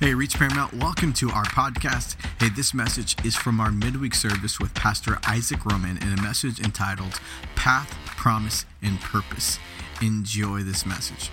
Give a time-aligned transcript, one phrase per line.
[0.00, 2.14] Hey, Reach Paramount, welcome to our podcast.
[2.38, 6.60] Hey, this message is from our midweek service with Pastor Isaac Roman in a message
[6.60, 7.18] entitled
[7.56, 9.58] Path, Promise, and Purpose.
[10.00, 11.32] Enjoy this message.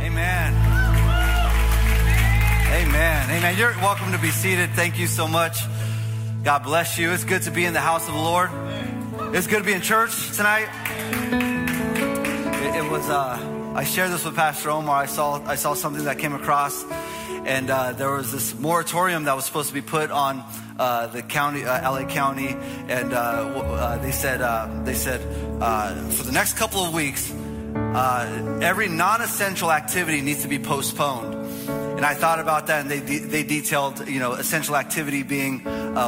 [0.00, 0.52] Amen.
[2.74, 3.30] Amen.
[3.30, 3.56] Amen.
[3.56, 4.68] You're welcome to be seated.
[4.72, 5.60] Thank you so much.
[6.44, 7.10] God bless you.
[7.12, 8.50] It's good to be in the house of the Lord.
[9.34, 10.68] It's good to be in church tonight.
[11.32, 15.02] It, it was, uh, I shared this with Pastor Omar.
[15.02, 16.82] I saw, I saw something that came across,
[17.44, 20.42] and uh, there was this moratorium that was supposed to be put on
[20.78, 22.56] uh, the county, uh, LA County,
[22.88, 25.20] and uh, uh, they said, uh, they said
[26.14, 27.30] for the next couple of weeks,
[28.62, 31.34] every non-essential activity needs to be postponed.
[31.68, 35.62] And I thought about that, and they, de- they detailed, you know, essential activity being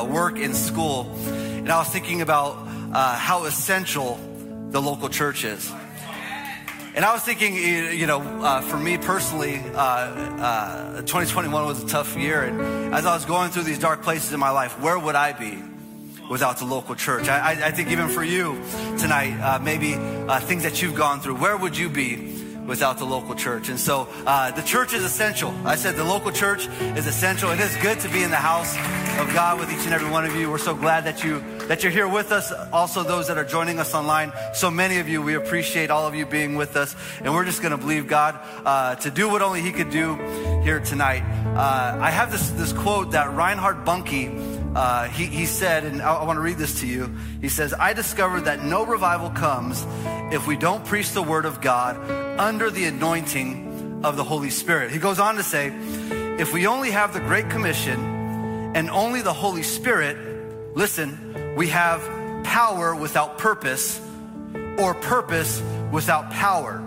[0.08, 1.14] work in school.
[1.26, 4.18] And I was thinking about how essential
[4.70, 5.70] the local church is.
[6.94, 11.86] And I was thinking, you know, uh, for me personally, uh, uh, 2021 was a
[11.86, 12.42] tough year.
[12.42, 15.32] And as I was going through these dark places in my life, where would I
[15.32, 15.62] be
[16.30, 17.28] without the local church?
[17.28, 18.62] I, I think even for you
[18.98, 22.37] tonight, uh, maybe uh, things that you've gone through, where would you be
[22.68, 23.70] without the local church.
[23.70, 25.52] And so uh, the church is essential.
[25.64, 27.50] I said the local church is essential.
[27.50, 28.76] It is good to be in the house
[29.18, 30.50] of God with each and every one of you.
[30.50, 32.52] We're so glad that you that you're here with us.
[32.72, 34.32] Also, those that are joining us online.
[34.54, 37.60] So many of you, we appreciate all of you being with us, and we're just
[37.60, 40.14] going to believe God uh, to do what only He could do
[40.62, 41.22] here tonight.
[41.56, 44.57] Uh, I have this this quote that Reinhard Bonnke.
[44.74, 47.10] Uh, he, he, said, and I, I want to read this to you.
[47.40, 49.84] He says, I discovered that no revival comes
[50.32, 51.96] if we don't preach the word of God
[52.38, 54.90] under the anointing of the Holy Spirit.
[54.90, 55.72] He goes on to say,
[56.38, 57.98] if we only have the Great Commission
[58.76, 60.16] and only the Holy Spirit,
[60.76, 62.00] listen, we have
[62.44, 64.00] power without purpose
[64.78, 66.82] or purpose without power.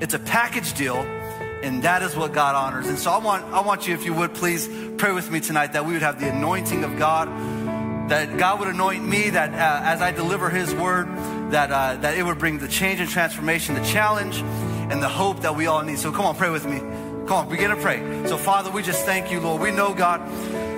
[0.00, 0.96] It's a package deal,
[1.64, 2.86] and that is what God honors.
[2.86, 5.72] And so I want, I want you, if you would please pray with me tonight
[5.72, 7.28] that we would have the anointing of God,
[8.10, 11.06] that God would anoint me, that uh, as I deliver His word,
[11.52, 14.42] that, uh, that it would bring the change and transformation, the challenge,
[14.90, 15.98] and the hope that we all need.
[15.98, 16.78] So come on, pray with me.
[17.26, 18.26] Come on, begin to pray.
[18.26, 19.62] So, Father, we just thank you, Lord.
[19.62, 20.20] We know, God,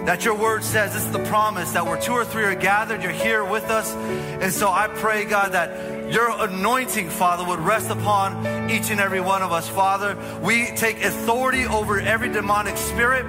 [0.07, 3.03] that your word says this is the promise that where two or three are gathered,
[3.03, 3.93] you're here with us.
[3.93, 9.21] And so I pray, God, that your anointing, Father, would rest upon each and every
[9.21, 10.17] one of us, Father.
[10.43, 13.25] We take authority over every demonic spirit,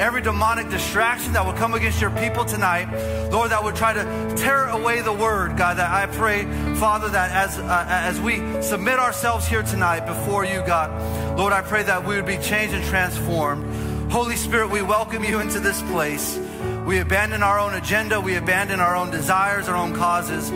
[0.00, 2.88] every demonic distraction that will come against your people tonight,
[3.30, 5.78] Lord, that would try to tear away the word, God.
[5.78, 6.44] That I pray,
[6.76, 11.62] Father, that as uh, as we submit ourselves here tonight before you, God, Lord, I
[11.62, 14.10] pray that we would be changed and transformed.
[14.10, 16.38] Holy Spirit, we welcome you into this place.
[16.84, 20.50] We abandon our own agenda, we abandon our own desires, our own causes.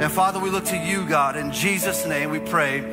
[0.00, 1.36] And Father, we look to you, God.
[1.36, 2.84] In Jesus' name we pray.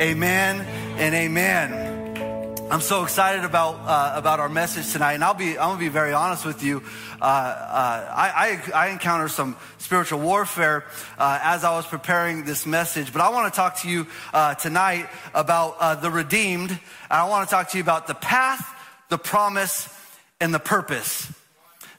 [0.00, 0.62] Amen
[0.96, 2.70] and amen.
[2.70, 5.90] I'm so excited about uh, about our message tonight, and I'll be I'm gonna be
[5.90, 6.82] very honest with you.
[7.20, 10.86] Uh, uh, I, I, I encountered some spiritual warfare
[11.18, 14.54] uh, as I was preparing this message, but I want to talk to you uh,
[14.54, 16.80] tonight about uh, the redeemed, and
[17.10, 18.66] I want to talk to you about the path,
[19.10, 19.94] the promise,
[20.40, 21.30] and the purpose.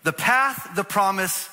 [0.02, 1.48] The path, the promise,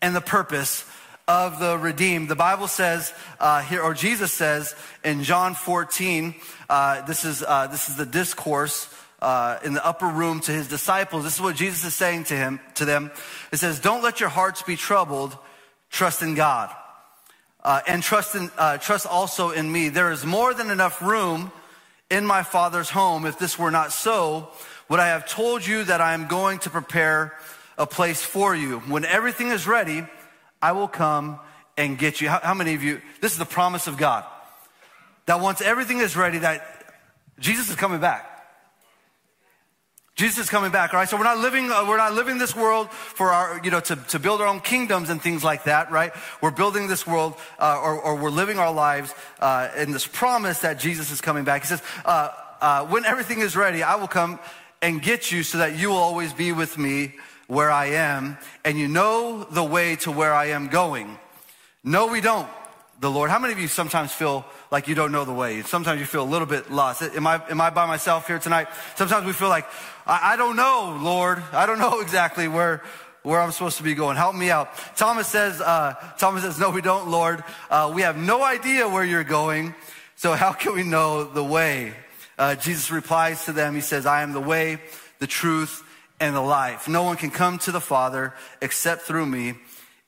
[0.00, 0.86] and the purpose
[1.28, 2.28] of the redeemed.
[2.28, 6.36] The Bible says uh, here, or Jesus says in John 14,
[6.70, 8.88] uh, this, is, uh, this is the discourse
[9.20, 11.24] uh, in the upper room to his disciples.
[11.24, 13.10] This is what Jesus is saying to him, to them.
[13.50, 15.36] It says, "Don't let your hearts be troubled.
[15.90, 16.70] Trust in God,
[17.64, 19.88] uh, and trust in uh, trust also in me.
[19.88, 21.50] There is more than enough room
[22.10, 23.24] in my Father's home.
[23.24, 24.50] If this were not so,
[24.88, 27.32] would I have told you that I am going to prepare
[27.78, 28.80] a place for you?
[28.80, 30.04] When everything is ready."
[30.66, 31.38] I will come
[31.76, 32.28] and get you.
[32.28, 34.24] How, how, many of you, this is the promise of God,
[35.26, 36.66] that once everything is ready, that
[37.38, 38.28] Jesus is coming back.
[40.16, 41.08] Jesus is coming back, all right?
[41.08, 43.94] So we're not living, uh, we're not living this world for our, you know, to,
[43.94, 46.10] to build our own kingdoms and things like that, right?
[46.40, 50.58] We're building this world, uh, or, or, we're living our lives uh, in this promise
[50.62, 51.62] that Jesus is coming back.
[51.62, 54.40] He says, uh, uh, when everything is ready, I will come
[54.82, 57.14] and get you so that you will always be with me
[57.46, 61.18] where I am, and you know the way to where I am going.
[61.84, 62.48] No, we don't,
[63.00, 63.30] the Lord.
[63.30, 65.62] How many of you sometimes feel like you don't know the way?
[65.62, 67.02] Sometimes you feel a little bit lost.
[67.02, 68.66] Am I, am I by myself here tonight?
[68.96, 69.66] Sometimes we feel like,
[70.06, 71.42] I, I don't know, Lord.
[71.52, 72.82] I don't know exactly where,
[73.22, 74.16] where I'm supposed to be going.
[74.16, 74.70] Help me out.
[74.96, 77.44] Thomas says, uh, Thomas says, no, we don't, Lord.
[77.70, 79.74] Uh, we have no idea where you're going.
[80.16, 81.92] So how can we know the way?
[82.38, 83.74] Uh, Jesus replies to them.
[83.74, 84.78] He says, I am the way,
[85.20, 85.84] the truth,
[86.20, 86.88] and the life.
[86.88, 89.54] No one can come to the Father except through me.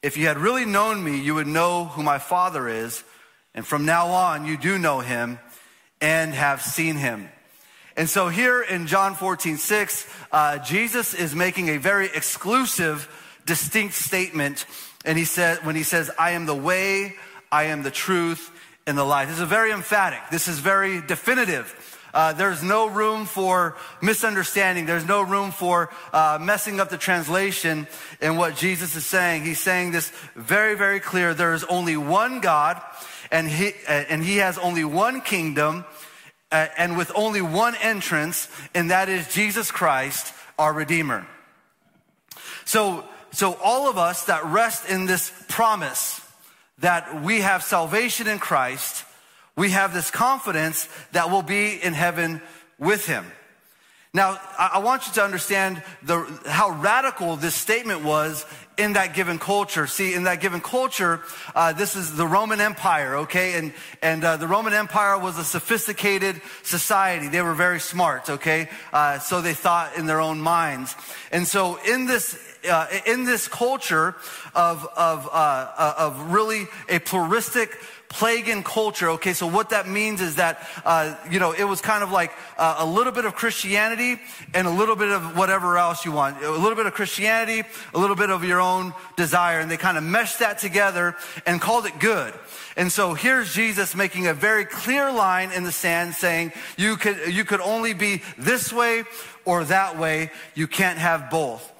[0.03, 3.03] If you had really known me, you would know who my Father is.
[3.55, 5.39] And from now on, you do know him
[6.01, 7.29] and have seen him.
[7.97, 13.09] And so here in John 14, 6, uh, Jesus is making a very exclusive,
[13.45, 14.67] distinct statement.
[15.05, 17.15] And he said, when he says, I am the way,
[17.51, 18.53] I am the truth,
[18.87, 19.29] and the life.
[19.29, 20.21] This is very emphatic.
[20.31, 21.75] This is very definitive.
[22.19, 24.87] Uh, there's no room for misunderstanding.
[24.87, 27.87] There's no room for uh, messing up the translation
[28.21, 29.45] in what Jesus is saying.
[29.45, 31.33] He's saying this very, very clear.
[31.33, 32.83] There is only one God,
[33.31, 35.85] and he, uh, and he has only one kingdom,
[36.51, 41.25] uh, and with only one entrance, and that is Jesus Christ, our Redeemer.
[42.65, 46.21] So, so all of us that rest in this promise
[46.79, 49.05] that we have salvation in Christ,
[49.59, 52.41] we have this confidence that we'll be in heaven
[52.79, 53.27] with him.
[54.15, 58.47] Now, I want you to understand the, how radical this statement was
[58.79, 59.87] in that given culture.
[59.87, 61.21] See, in that given culture,
[61.55, 63.59] uh, this is the Roman Empire, okay?
[63.59, 67.29] And, and uh, the Roman Empire was a sophisticated society.
[67.29, 68.71] They were very smart, okay?
[68.93, 70.95] Uh, so they thought in their own minds.
[71.33, 72.39] And so in this,
[72.71, 74.15] uh, in this culture
[74.55, 75.31] of, of, uh,
[75.77, 77.77] uh, of really a pluralistic
[78.09, 79.11] pagan culture.
[79.11, 82.33] Okay, so what that means is that, uh, you know, it was kind of like
[82.57, 84.21] uh, a little bit of Christianity
[84.55, 86.43] and a little bit of whatever else you want.
[86.43, 89.61] A little bit of Christianity, a little bit of your own desire.
[89.61, 91.17] And they kind of meshed that together
[91.47, 92.35] and called it good.
[92.77, 97.33] And so here's Jesus making a very clear line in the sand saying, you could,
[97.33, 99.05] you could only be this way
[99.45, 100.31] or that way.
[100.55, 101.73] You can't have both.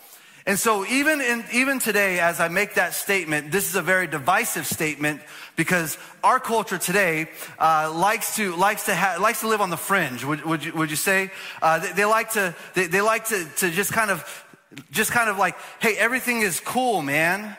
[0.49, 4.07] And so even in, even today, as I make that statement, this is a very
[4.07, 5.21] divisive statement
[5.59, 7.29] because our culture today
[7.59, 10.25] uh, likes to likes to ha- likes to live on the fringe.
[10.25, 13.45] Would, would you would you say uh, they, they, like to they, they like to
[13.57, 14.47] to just kind of
[14.93, 17.57] just kind of like hey everything is cool man,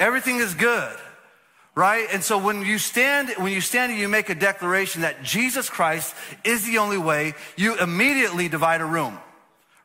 [0.00, 0.96] everything is good,
[1.76, 2.08] right?
[2.12, 5.70] And so when you stand when you stand and you make a declaration that Jesus
[5.70, 9.16] Christ is the only way, you immediately divide a room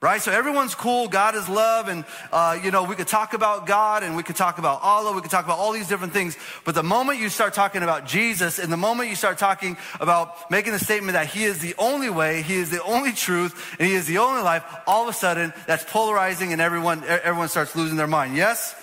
[0.02, 0.22] right?
[0.22, 1.10] So everyone's cool.
[1.10, 1.90] God is love.
[1.90, 5.14] And, uh, you know, we could talk about God and we could talk about Allah.
[5.14, 6.38] We could talk about all these different things.
[6.64, 10.50] But the moment you start talking about Jesus and the moment you start talking about
[10.50, 13.88] making the statement that he is the only way, he is the only truth, and
[13.88, 17.76] he is the only life, all of a sudden that's polarizing and everyone, everyone starts
[17.76, 18.38] losing their mind.
[18.38, 18.76] Yes?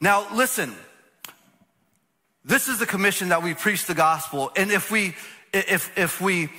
[0.00, 0.74] Now, listen.
[2.44, 4.50] This is the commission that we preach the gospel.
[4.56, 5.14] And if we,
[5.52, 6.50] if, if we,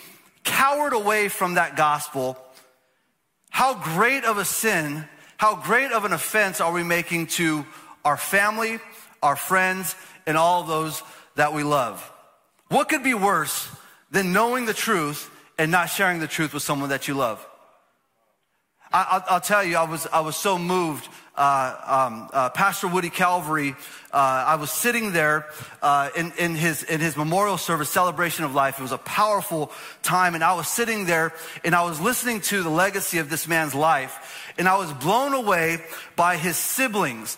[0.43, 2.37] cowered away from that gospel,
[3.53, 5.07] how great of a sin,
[5.37, 7.63] how great of an offense are we making to
[8.03, 8.79] our family,
[9.21, 9.95] our friends,
[10.25, 11.03] and all those
[11.35, 12.01] that we love?
[12.69, 13.69] What could be worse
[14.09, 15.29] than knowing the truth
[15.59, 17.45] and not sharing the truth with someone that you love?
[18.91, 23.09] I, will tell you, I was, I was so moved uh, um, uh, Pastor Woody
[23.09, 23.75] Calvary,
[24.11, 25.47] uh, I was sitting there
[25.81, 28.79] uh, in, in, his, in his memorial service, celebration of life.
[28.79, 29.71] It was a powerful
[30.03, 31.33] time, and I was sitting there
[31.63, 35.33] and I was listening to the legacy of this man's life, and I was blown
[35.33, 35.79] away
[36.15, 37.37] by his siblings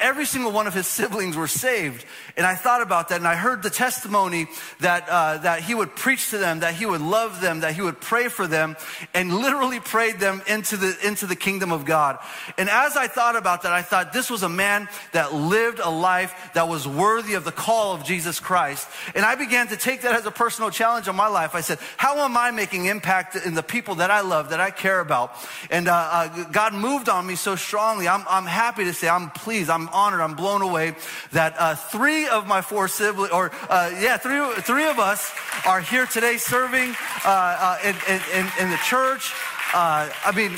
[0.00, 2.04] every single one of his siblings were saved.
[2.36, 4.48] And I thought about that and I heard the testimony
[4.80, 7.82] that, uh, that he would preach to them, that he would love them, that he
[7.82, 8.76] would pray for them
[9.14, 12.18] and literally prayed them into the, into the kingdom of God.
[12.56, 15.90] And as I thought about that, I thought this was a man that lived a
[15.90, 18.88] life that was worthy of the call of Jesus Christ.
[19.14, 21.54] And I began to take that as a personal challenge on my life.
[21.54, 24.72] I said, how am I making impact in the people that I love, that I
[24.72, 25.34] care about?
[25.70, 28.08] And uh, uh, God moved on me so strongly.
[28.08, 30.20] I'm, I'm happy to say I'm pleased I'm honored.
[30.20, 30.94] I'm blown away
[31.32, 35.32] that uh, three of my four siblings, or uh, yeah, three, three of us
[35.66, 36.94] are here today serving
[37.24, 37.94] uh, uh in,
[38.34, 39.32] in, in, the church.
[39.74, 40.52] Uh, I mean,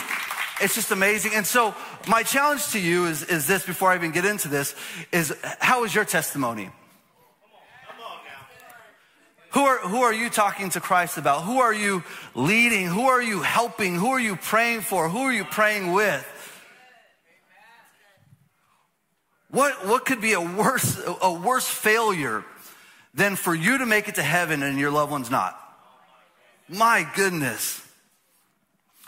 [0.60, 1.32] it's just amazing.
[1.34, 1.74] And so
[2.08, 4.74] my challenge to you is, is this before I even get into this
[5.12, 6.70] is how is your testimony?
[9.50, 11.42] Who are, who are you talking to Christ about?
[11.42, 12.04] Who are you
[12.36, 12.86] leading?
[12.86, 13.96] Who are you helping?
[13.96, 15.08] Who are you praying for?
[15.08, 16.24] Who are you praying with?
[19.50, 22.44] What, what could be a worse, a worse failure
[23.14, 25.58] than for you to make it to heaven and your loved one's not?
[26.68, 27.84] My goodness.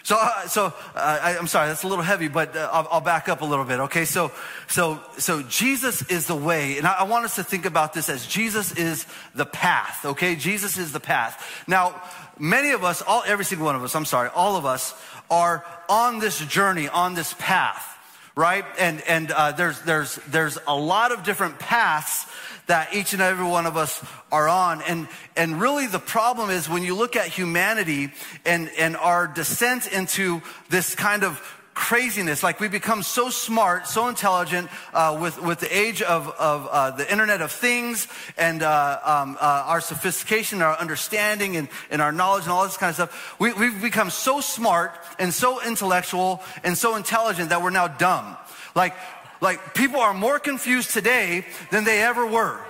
[0.04, 3.00] So, uh, so uh, I, am sorry, that's a little heavy, but uh, I'll, I'll,
[3.00, 3.78] back up a little bit.
[3.78, 4.32] Okay, so,
[4.66, 8.08] so, so Jesus is the way, and I, I, want us to think about this
[8.08, 9.06] as Jesus is
[9.36, 10.04] the path.
[10.04, 11.64] Okay, Jesus is the path.
[11.68, 12.02] Now,
[12.36, 14.92] many of us, all, every single one of us, I'm sorry, all of us
[15.30, 17.91] are on this journey, on this path
[18.34, 18.64] right?
[18.78, 22.26] And, and uh, there's, there's, there's a lot of different paths
[22.66, 24.82] that each and every one of us are on.
[24.82, 28.12] And, and really the problem is when you look at humanity
[28.44, 31.40] and, and our descent into this kind of
[31.74, 32.42] craziness.
[32.42, 36.90] Like we become so smart, so intelligent uh, with, with the age of, of uh,
[36.92, 42.12] the Internet of Things and uh, um, uh, our sophistication, our understanding, and, and our
[42.12, 43.40] knowledge and all this kind of stuff.
[43.40, 48.36] We, we've become so smart and so intellectual and so intelligent that we're now dumb.
[48.74, 48.94] Like,
[49.40, 52.60] like people are more confused today than they ever were.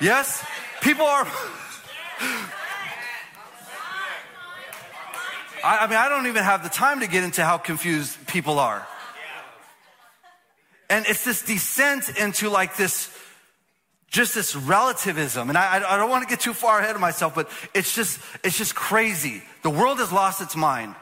[0.00, 0.44] Yes?
[0.80, 1.26] People are.
[5.64, 8.58] I, I mean, I don't even have the time to get into how confused people
[8.58, 8.86] are.
[10.90, 13.10] And it's this descent into like this,
[14.08, 15.48] just this relativism.
[15.48, 18.20] And I, I don't want to get too far ahead of myself, but it's just,
[18.44, 19.42] it's just crazy.
[19.62, 20.94] The world has lost its mind.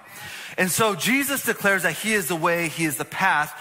[0.57, 3.53] And so Jesus declares that he is the way, he is the path.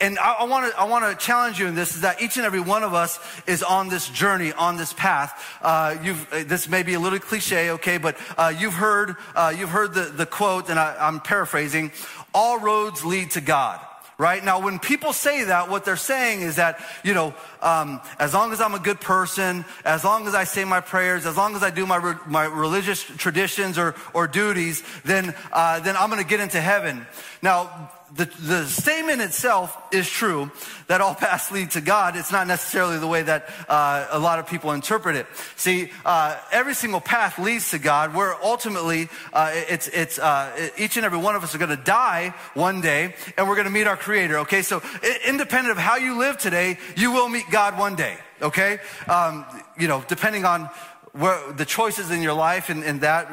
[0.00, 2.46] And I, want to I want to challenge you in this is that each and
[2.46, 5.58] every one of us is on this journey, on this path.
[5.60, 9.52] Uh, you've uh, this may be a little cliche, okay, but uh, you've heard uh,
[9.56, 11.90] you've heard the the quote, and I, I'm paraphrasing:
[12.32, 13.80] "All roads lead to God."
[14.20, 14.44] right?
[14.44, 18.52] Now, when people say that, what they're saying is that, you know, um, as long
[18.52, 21.62] as I'm a good person, as long as I say my prayers, as long as
[21.62, 26.20] I do my, re- my religious traditions or, or duties, then, uh, then I'm going
[26.20, 27.06] to get into heaven.
[27.42, 30.50] Now, the, the statement itself is true
[30.86, 32.16] that all paths lead to God.
[32.16, 35.26] It's not necessarily the way that uh, a lot of people interpret it.
[35.56, 38.14] See, uh, every single path leads to God.
[38.14, 41.76] Where ultimately, uh, it's it's uh, each and every one of us are going to
[41.76, 44.38] die one day, and we're going to meet our Creator.
[44.38, 44.82] Okay, so
[45.26, 48.16] independent of how you live today, you will meet God one day.
[48.40, 49.44] Okay, um,
[49.78, 50.70] you know, depending on
[51.12, 53.26] where the choices in your life and, and that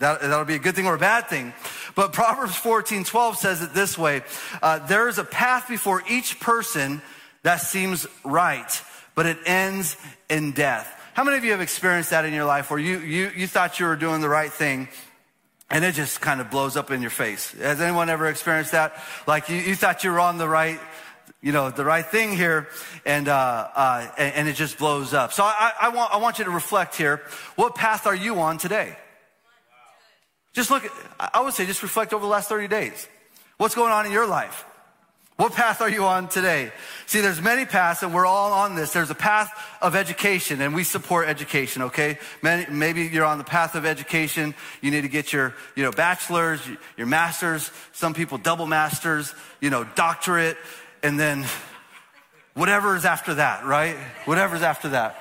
[0.00, 1.52] that, that'll be a good thing or a bad thing.
[1.94, 4.22] But Proverbs 14, 12 says it this way.
[4.62, 7.02] Uh, there is a path before each person
[7.42, 8.82] that seems right,
[9.14, 9.96] but it ends
[10.30, 10.90] in death.
[11.12, 13.78] How many of you have experienced that in your life where you, you, you thought
[13.78, 14.88] you were doing the right thing
[15.68, 17.52] and it just kind of blows up in your face?
[17.52, 18.94] Has anyone ever experienced that?
[19.26, 20.80] Like you, you thought you were on the right,
[21.42, 22.68] you know, the right thing here,
[23.04, 25.34] and, uh, uh, and, and, it just blows up.
[25.34, 27.20] So I, I, want, I want you to reflect here.
[27.56, 28.96] What path are you on today?
[30.52, 30.84] Just look,
[31.18, 33.08] I would say just reflect over the last 30 days.
[33.56, 34.64] What's going on in your life?
[35.40, 36.70] What path are you on today?
[37.06, 38.92] See, there's many paths and we're all on this.
[38.92, 42.18] There's a path of education and we support education, okay?
[42.42, 44.54] Maybe you're on the path of education.
[44.82, 46.60] You need to get your, you know, bachelor's,
[46.98, 50.58] your master's, some people double masters, you know, doctorate,
[51.02, 51.46] and then
[52.52, 53.96] whatever is after that, right?
[54.26, 55.18] Whatever's after that.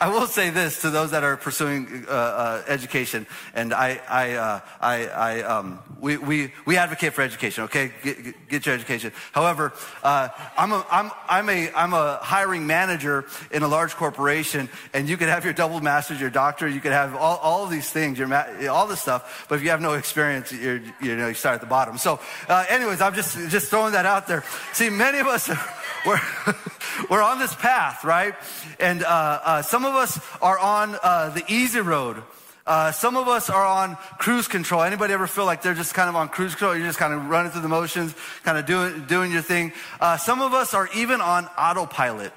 [0.00, 4.32] I will say this to those that are pursuing uh, uh, education, and I, I,
[4.32, 7.64] uh, I, I um, we, we, we advocate for education.
[7.64, 9.12] Okay, get, get your education.
[9.32, 9.72] However,
[10.02, 15.08] uh, I'm a, I'm, I'm a, I'm a hiring manager in a large corporation, and
[15.08, 17.90] you could have your double master's, your doctor, you could have all, all of these
[17.90, 21.28] things, your ma- all this stuff, but if you have no experience, you're, you know,
[21.28, 21.98] you start at the bottom.
[21.98, 24.44] So, uh, anyways, I'm just just throwing that out there.
[24.72, 25.50] See, many of us.
[26.06, 26.20] we're,
[27.10, 28.34] we're on this path, right?
[28.78, 32.22] And uh, uh, some of us are on uh, the easy road.
[32.64, 34.84] Uh, some of us are on cruise control.
[34.84, 36.76] Anybody ever feel like they're just kind of on cruise control?
[36.76, 38.14] You're just kind of running through the motions,
[38.44, 39.72] kind of doing, doing your thing.
[40.00, 42.32] Uh, some of us are even on autopilot.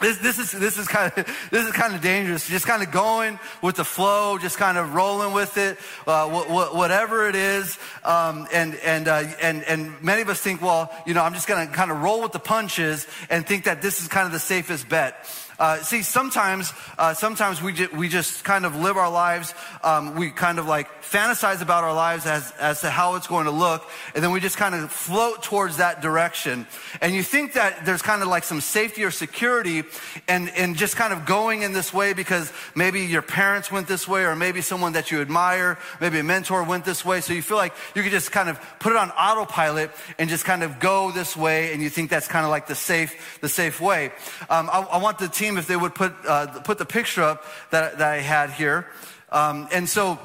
[0.00, 2.48] This, this, is, this, is kind of, this is kind of dangerous.
[2.48, 6.46] Just kind of going with the flow, just kind of rolling with it, uh, wh-
[6.46, 7.76] wh- whatever it is.
[8.04, 11.48] Um, and, and, uh, and, and many of us think, well, you know, I'm just
[11.48, 14.30] going to kind of roll with the punches and think that this is kind of
[14.30, 15.26] the safest bet.
[15.58, 19.54] Uh, see, sometimes, uh, sometimes we, ju- we just kind of live our lives.
[19.82, 23.44] Um, we kind of like fantasize about our lives as, as to how it's going
[23.44, 23.88] to look.
[24.14, 26.66] And then we just kind of float towards that direction.
[27.00, 29.84] And you think that there's kind of like some safety or security
[30.26, 34.08] and, and just kind of going in this way because maybe your parents went this
[34.08, 37.20] way or maybe someone that you admire, maybe a mentor went this way.
[37.20, 40.44] So you feel like you could just kind of put it on autopilot and just
[40.44, 41.72] kind of go this way.
[41.72, 44.06] And you think that's kind of like the safe, the safe way.
[44.50, 47.22] Um, I, I want the team team if they would put, uh, put the picture
[47.22, 48.86] up that, that I had here.
[49.30, 50.18] Um, and so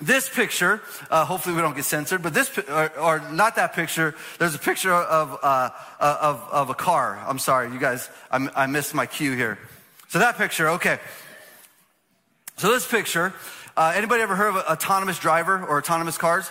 [0.00, 4.14] this picture, uh, hopefully we don't get censored, but this, or, or not that picture,
[4.38, 7.22] there's a picture of, uh, uh, of, of a car.
[7.26, 9.58] I'm sorry, you guys, I, I missed my cue here.
[10.08, 10.98] So that picture, okay.
[12.56, 13.34] So this picture,
[13.76, 16.50] uh, anybody ever heard of autonomous driver or autonomous cars?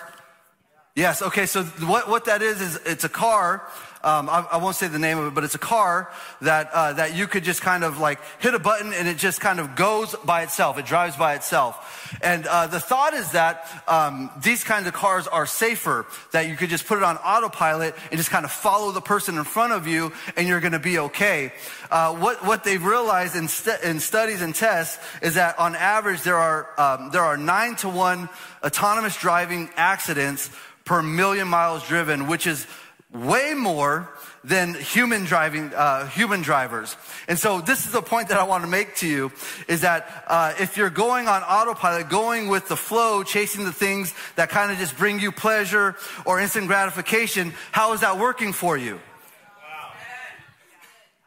[0.94, 3.62] Yes, okay, so what, what that is, is it's a car
[4.04, 6.12] um, I, I, won't say the name of it, but it's a car
[6.42, 9.40] that, uh, that you could just kind of like hit a button and it just
[9.40, 10.78] kind of goes by itself.
[10.78, 12.16] It drives by itself.
[12.22, 16.54] And uh, the thought is that um, these kinds of cars are safer, that you
[16.54, 19.72] could just put it on autopilot and just kind of follow the person in front
[19.72, 21.52] of you and you're going to be okay.
[21.90, 26.22] Uh, what, what they've realized in, st- in studies and tests is that on average
[26.22, 28.28] there are, um, there are nine to one
[28.62, 30.50] autonomous driving accidents
[30.84, 32.66] per million miles driven, which is
[33.12, 34.10] way more
[34.44, 36.96] than human driving, uh, human drivers.
[37.26, 39.32] And so this is the point that I want to make to you
[39.66, 44.14] is that uh, if you're going on autopilot, going with the flow, chasing the things
[44.36, 45.96] that kind of just bring you pleasure
[46.26, 49.00] or instant gratification, how is that working for you?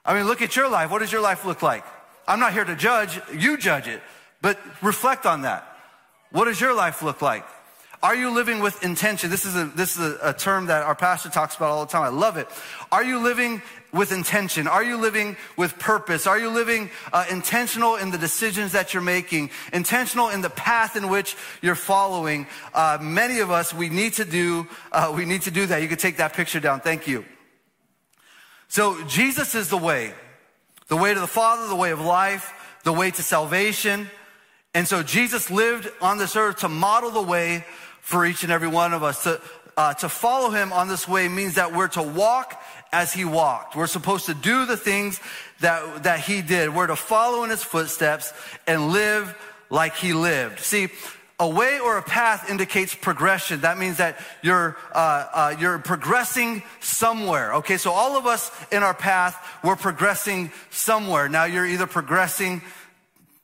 [0.03, 0.89] I mean, look at your life.
[0.89, 1.83] What does your life look like?
[2.27, 3.19] I'm not here to judge.
[3.35, 4.01] You judge it.
[4.41, 5.67] But reflect on that.
[6.31, 7.45] What does your life look like?
[8.03, 9.29] Are you living with intention?
[9.29, 11.91] This is a, this is a, a term that our pastor talks about all the
[11.91, 12.01] time.
[12.01, 12.47] I love it.
[12.91, 13.61] Are you living
[13.93, 14.67] with intention?
[14.67, 16.25] Are you living with purpose?
[16.25, 19.51] Are you living uh, intentional in the decisions that you're making?
[19.71, 22.47] Intentional in the path in which you're following?
[22.73, 25.83] Uh, many of us, we need to do, uh, we need to do that.
[25.83, 26.79] You can take that picture down.
[26.79, 27.23] Thank you.
[28.67, 30.13] So Jesus is the way,
[30.87, 32.51] the way to the Father, the way of life,
[32.83, 34.09] the way to salvation.
[34.73, 37.65] And so Jesus lived on this earth to model the way
[38.01, 39.23] for each and every one of us.
[39.23, 39.41] To,
[39.77, 43.75] uh, to follow him on this way means that we're to walk as he walked.
[43.75, 45.19] We're supposed to do the things
[45.61, 46.75] that, that he did.
[46.75, 48.33] We're to follow in his footsteps
[48.67, 49.35] and live
[49.69, 50.59] like he lived.
[50.59, 50.89] See,
[51.39, 53.61] a way or a path indicates progression.
[53.61, 57.55] That means that you're, uh, uh, you're progressing somewhere.
[57.55, 61.29] Okay, so all of us in our path, we're progressing somewhere.
[61.29, 62.61] Now you're either progressing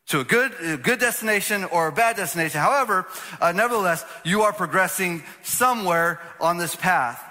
[0.08, 2.60] to a good, a good destination or a bad destination.
[2.60, 3.06] However,
[3.42, 7.24] uh, nevertheless, you are progressing somewhere on this path.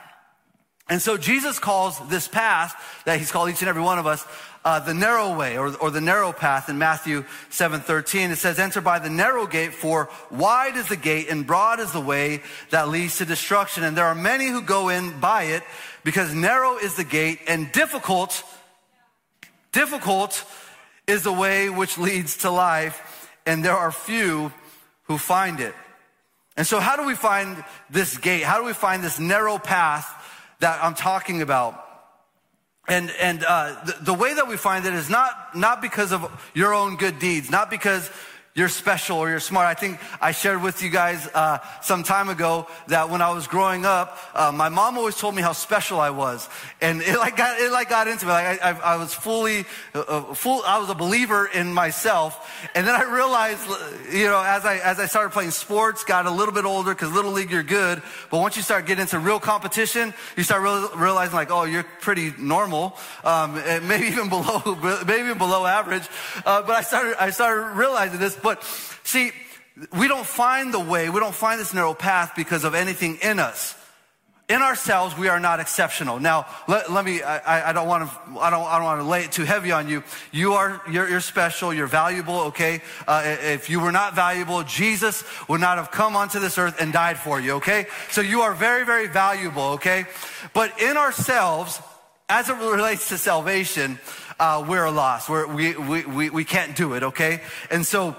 [0.89, 4.25] And so Jesus calls this path that he's called each and every one of us
[4.65, 8.33] uh, the narrow way or, or the narrow path in Matthew 7:13.
[8.33, 11.93] It says, "Enter by the narrow gate, for wide is the gate and broad is
[11.93, 15.63] the way that leads to destruction, and there are many who go in by it,
[16.03, 18.43] because narrow is the gate and difficult,
[19.71, 20.45] difficult
[21.07, 24.53] is the way which leads to life, and there are few
[25.05, 25.75] who find it.
[26.57, 28.43] And so, how do we find this gate?
[28.43, 30.09] How do we find this narrow path
[30.61, 31.83] that I'm talking about?
[32.89, 36.51] And, and uh, the, the way that we find it is not, not because of
[36.55, 38.11] your own good deeds, not because
[38.57, 39.67] you're special or you're smart.
[39.67, 43.47] I think I shared with you guys uh, some time ago that when I was
[43.47, 46.49] growing up, uh, my mom always told me how special I was,
[46.81, 48.33] and it like got it like got into me.
[48.33, 50.63] Like I, I, I was fully, uh, uh, full.
[50.67, 53.61] I was a believer in myself, and then I realized,
[54.11, 57.13] you know, as I as I started playing sports, got a little bit older because
[57.13, 60.63] little league you're good, but once you start getting into real competition, you start
[60.97, 63.55] realizing like, oh, you're pretty normal, um,
[63.87, 64.63] maybe even below,
[65.07, 66.09] maybe even below average.
[66.47, 68.35] Uh, but I started I started realizing this.
[68.47, 68.63] But
[69.03, 69.33] see,
[69.99, 73.41] we don't find the way, we don't find this narrow path because of anything in
[73.41, 73.75] us.
[74.49, 76.21] In ourselves, we are not exceptional.
[76.21, 79.05] Now, let, let me, I, I, don't want to, I don't, I don't want to
[79.09, 80.05] lay it too heavy on you.
[80.31, 82.83] You are, you're, you're special, you're valuable, okay?
[83.09, 86.93] Uh, if you were not valuable, Jesus would not have come onto this earth and
[86.93, 87.87] died for you, okay?
[88.13, 90.05] So you are very, very valuable, okay?
[90.55, 91.81] But in ourselves,
[92.29, 93.99] as it relates to salvation,
[94.39, 95.29] uh, we're lost.
[95.29, 97.41] We're, we, we, we, we can't do it, okay?
[97.73, 98.15] And so,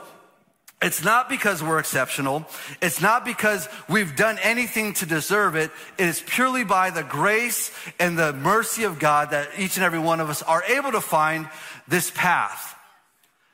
[0.80, 2.46] it's not because we're exceptional.
[2.82, 5.72] It's not because we've done anything to deserve it.
[5.98, 9.98] It is purely by the grace and the mercy of God that each and every
[9.98, 11.50] one of us are able to find
[11.88, 12.76] this path.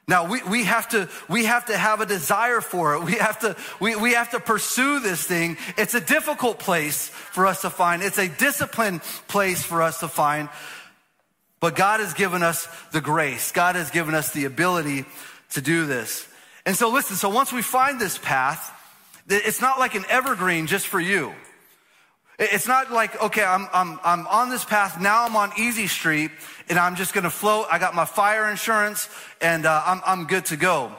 [0.05, 3.03] Now we, we have to we have to have a desire for it.
[3.03, 5.55] We have to we, we have to pursue this thing.
[5.77, 8.03] It's a difficult place for us to find.
[8.03, 10.49] It's a disciplined place for us to find.
[11.61, 13.53] But God has given us the grace.
[13.53, 15.05] God has given us the ability
[15.51, 16.27] to do this.
[16.65, 18.71] And so listen, so once we find this path,
[19.27, 21.33] it's not like an evergreen just for you.
[22.39, 24.99] It's not like, okay, I'm, I'm, I'm on this path.
[24.99, 26.31] Now I'm on easy street
[26.67, 27.67] and I'm just going to float.
[27.69, 29.07] I got my fire insurance
[29.39, 30.91] and uh, I'm, I'm good to go.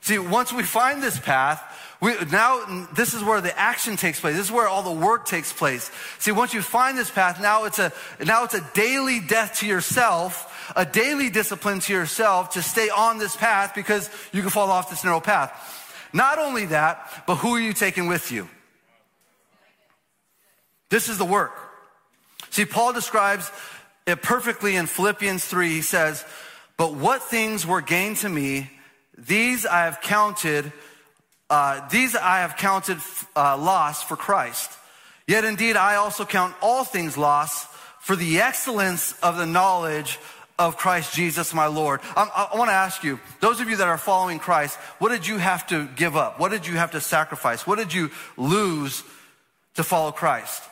[0.00, 1.62] See, once we find this path,
[2.00, 4.36] we, now this is where the action takes place.
[4.36, 5.90] This is where all the work takes place.
[6.18, 7.92] See, once you find this path, now it's a,
[8.24, 13.18] now it's a daily death to yourself a daily discipline to yourself to stay on
[13.18, 16.08] this path because you can fall off this narrow path.
[16.12, 18.48] Not only that, but who are you taking with you?
[20.88, 21.52] This is the work.
[22.50, 23.50] See, Paul describes
[24.06, 25.68] it perfectly in Philippians 3.
[25.68, 26.24] He says,
[26.76, 28.70] But what things were gained to me,
[29.18, 30.72] these I have counted,
[31.50, 32.98] uh, these I have counted
[33.34, 34.70] uh, loss for Christ.
[35.26, 37.66] Yet indeed I also count all things loss
[38.00, 40.18] for the excellence of the knowledge
[40.58, 42.00] of Christ Jesus, my Lord.
[42.16, 45.26] I, I want to ask you, those of you that are following Christ, what did
[45.26, 46.40] you have to give up?
[46.40, 47.66] What did you have to sacrifice?
[47.66, 49.02] What did you lose
[49.74, 50.62] to follow Christ?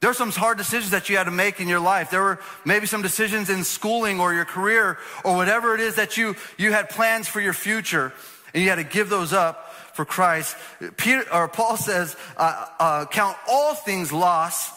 [0.00, 2.10] There are some hard decisions that you had to make in your life.
[2.10, 6.18] There were maybe some decisions in schooling or your career or whatever it is that
[6.18, 8.12] you, you had plans for your future
[8.52, 10.54] and you had to give those up for Christ.
[10.98, 14.75] Peter, or Paul says, uh, uh, count all things lost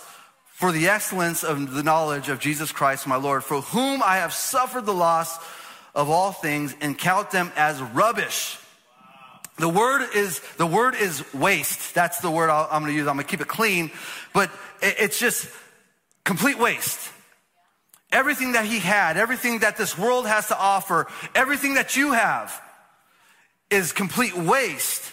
[0.59, 4.33] for the excellence of the knowledge of Jesus Christ, my Lord, for whom I have
[4.33, 5.37] suffered the loss
[5.95, 8.57] of all things and count them as rubbish.
[9.57, 11.95] The word is, the word is waste.
[11.95, 13.07] That's the word i am going to use.
[13.07, 13.89] I'm going to keep it clean,
[14.33, 15.47] but it's just
[16.25, 17.09] complete waste.
[18.11, 22.61] Everything that he had, everything that this world has to offer, everything that you have
[23.69, 25.09] is complete waste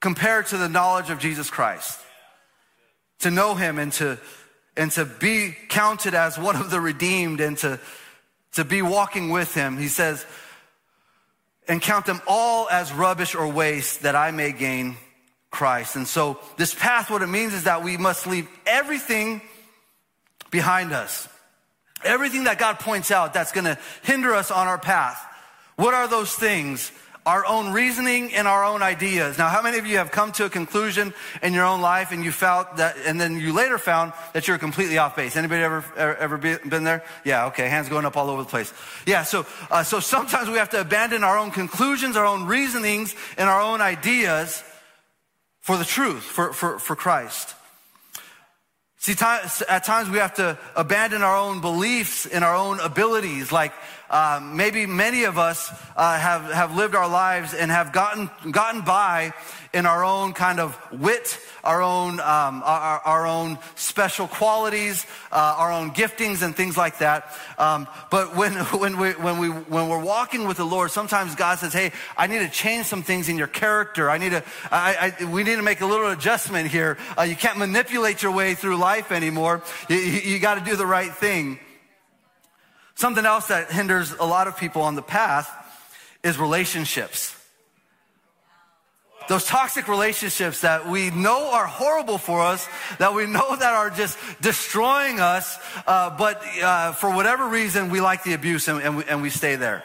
[0.00, 2.00] compared to the knowledge of Jesus Christ.
[3.20, 4.18] To know him and to,
[4.76, 7.80] and to be counted as one of the redeemed and to,
[8.52, 9.78] to be walking with him.
[9.78, 10.24] He says,
[11.66, 14.96] and count them all as rubbish or waste that I may gain
[15.50, 15.96] Christ.
[15.96, 19.40] And so this path, what it means is that we must leave everything
[20.50, 21.28] behind us.
[22.04, 25.18] Everything that God points out that's going to hinder us on our path.
[25.76, 26.92] What are those things?
[27.26, 29.38] Our own reasoning and our own ideas.
[29.38, 32.22] Now, how many of you have come to a conclusion in your own life and
[32.22, 35.34] you felt that, and then you later found that you're completely off base?
[35.34, 37.02] Anybody ever, ever, been there?
[37.24, 38.74] Yeah, okay, hands going up all over the place.
[39.06, 43.14] Yeah, so, uh, so sometimes we have to abandon our own conclusions, our own reasonings,
[43.38, 44.62] and our own ideas
[45.60, 47.54] for the truth, for, for, for Christ.
[49.04, 49.12] See,
[49.68, 53.52] at times we have to abandon our own beliefs and our own abilities.
[53.52, 53.74] Like
[54.14, 58.82] uh, maybe many of us uh, have have lived our lives and have gotten gotten
[58.82, 59.34] by
[59.74, 65.56] in our own kind of wit, our own, um, our, our, own special qualities, uh,
[65.58, 67.36] our own giftings and things like that.
[67.58, 71.58] Um, but when, when, we, when, we, when we're walking with the Lord, sometimes God
[71.58, 74.08] says, hey, I need to change some things in your character.
[74.08, 76.96] I need to, I, I, we need to make a little adjustment here.
[77.18, 79.64] Uh, you can't manipulate your way through life anymore.
[79.88, 81.58] You, you, you got to do the right thing.
[82.94, 85.50] Something else that hinders a lot of people on the path
[86.22, 87.34] is relationships.
[89.26, 93.88] Those toxic relationships that we know are horrible for us, that we know that are
[93.88, 98.96] just destroying us, uh, but uh, for whatever reason, we like the abuse and, and,
[98.98, 99.82] we, and we stay there.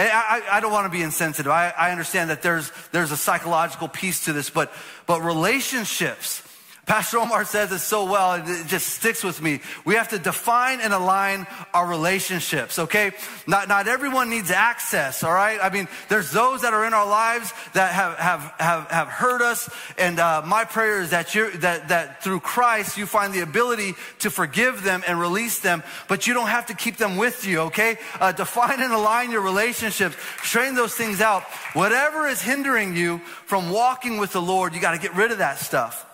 [0.00, 1.50] I, I, don't want to be insensitive.
[1.50, 4.72] I, I understand that there's, there's a psychological piece to this, but,
[5.06, 6.40] but relationships,
[6.88, 9.60] Pastor Omar says it so well, it just sticks with me.
[9.84, 13.12] We have to define and align our relationships, okay?
[13.46, 15.58] Not, not everyone needs access, all right?
[15.62, 19.42] I mean, there's those that are in our lives that have, have, have, have hurt
[19.42, 23.40] us, and uh, my prayer is that, you that, that through Christ you find the
[23.40, 27.46] ability to forgive them and release them, but you don't have to keep them with
[27.46, 27.98] you, okay?
[28.18, 31.42] Uh, define and align your relationships, train those things out.
[31.74, 35.38] Whatever is hindering you from walking with the Lord, you got to get rid of
[35.38, 36.06] that stuff.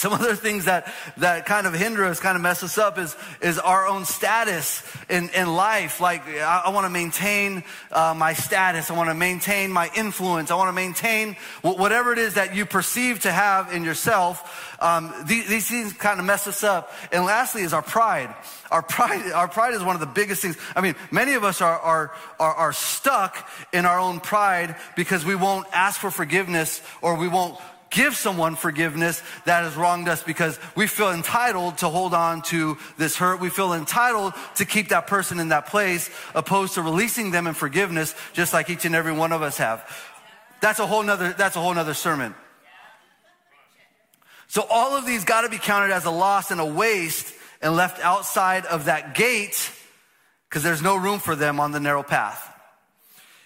[0.00, 3.14] Some other things that, that kind of hinder us, kind of mess us up is,
[3.42, 6.00] is our own status in, in life.
[6.00, 8.90] Like, I, I want to maintain uh, my status.
[8.90, 10.50] I want to maintain my influence.
[10.50, 14.74] I want to maintain whatever it is that you perceive to have in yourself.
[14.80, 16.90] Um, these, these things kind of mess us up.
[17.12, 18.34] And lastly is our pride.
[18.70, 20.56] Our pride, our pride is one of the biggest things.
[20.74, 25.26] I mean, many of us are, are, are, are stuck in our own pride because
[25.26, 27.58] we won't ask for forgiveness or we won't
[27.90, 32.78] give someone forgiveness that has wronged us because we feel entitled to hold on to
[32.96, 33.40] this hurt.
[33.40, 37.54] We feel entitled to keep that person in that place opposed to releasing them in
[37.54, 39.84] forgiveness, just like each and every one of us have.
[40.60, 42.34] That's a whole nother, that's a whole nother sermon.
[44.46, 47.76] So all of these got to be counted as a loss and a waste and
[47.76, 49.70] left outside of that gate
[50.48, 52.49] because there's no room for them on the narrow path.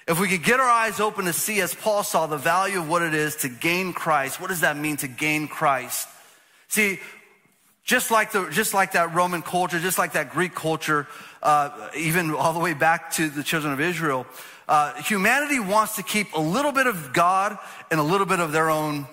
[0.06, 2.88] If we could get our eyes open to see, as Paul saw, the value of
[2.88, 6.08] what it is to gain Christ, what does that mean to gain Christ?
[6.68, 7.00] See,
[7.84, 11.06] just like, the, just like that Roman culture, just like that Greek culture,
[11.42, 14.26] uh, even all the way back to the children of Israel,
[14.68, 17.58] uh, humanity wants to keep a little bit of God
[17.90, 19.06] and a little bit of their own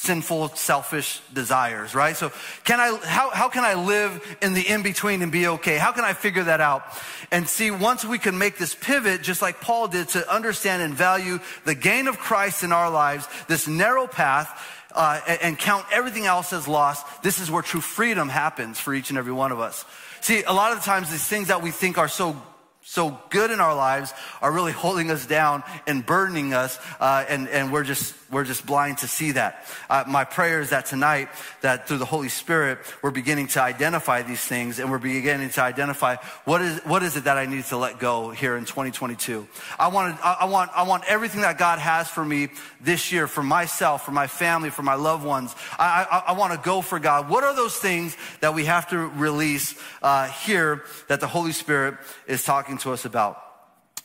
[0.00, 2.16] sinful, selfish desires, right?
[2.16, 2.30] So
[2.62, 5.76] can I, how, how can I live in the in between and be okay?
[5.76, 6.84] How can I figure that out?
[7.32, 10.94] And see, once we can make this pivot, just like Paul did to understand and
[10.94, 14.48] value the gain of Christ in our lives, this narrow path,
[14.94, 18.94] uh, and, and count everything else as lost, this is where true freedom happens for
[18.94, 19.84] each and every one of us.
[20.20, 22.40] See, a lot of the times these things that we think are so
[22.88, 27.46] so good in our lives are really holding us down and burdening us, uh, and,
[27.48, 29.64] and we're just we're just blind to see that.
[29.88, 31.28] Uh, my prayer is that tonight,
[31.62, 35.62] that through the Holy Spirit, we're beginning to identify these things and we're beginning to
[35.62, 39.48] identify what is, what is it that I need to let go here in 2022.
[39.78, 42.48] I want, I want, I want everything that God has for me
[42.80, 45.54] this year, for myself, for my family, for my loved ones.
[45.78, 47.30] I, I, I want to go for God.
[47.30, 51.94] What are those things that we have to release uh, here that the Holy Spirit
[52.26, 53.42] is talking to us about?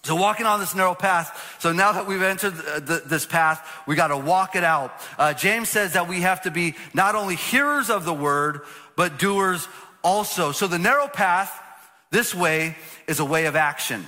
[0.03, 1.57] So walking on this narrow path.
[1.59, 2.55] So now that we've entered
[3.07, 4.93] this path, we got to walk it out.
[5.17, 8.61] Uh, James says that we have to be not only hearers of the word,
[8.97, 9.67] but doers
[10.03, 10.51] also.
[10.51, 11.57] So the narrow path,
[12.11, 12.75] this way,
[13.07, 14.05] is a way of action.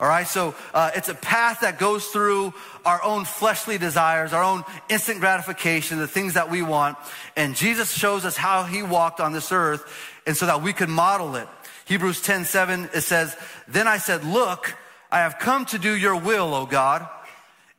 [0.00, 2.54] All right, so uh, it's a path that goes through
[2.84, 6.96] our own fleshly desires, our own instant gratification, the things that we want.
[7.36, 9.82] And Jesus shows us how he walked on this earth,
[10.24, 11.48] and so that we could model it.
[11.88, 13.34] Hebrews 10 7, it says,
[13.66, 14.76] Then I said, Look,
[15.10, 17.08] I have come to do your will, O God,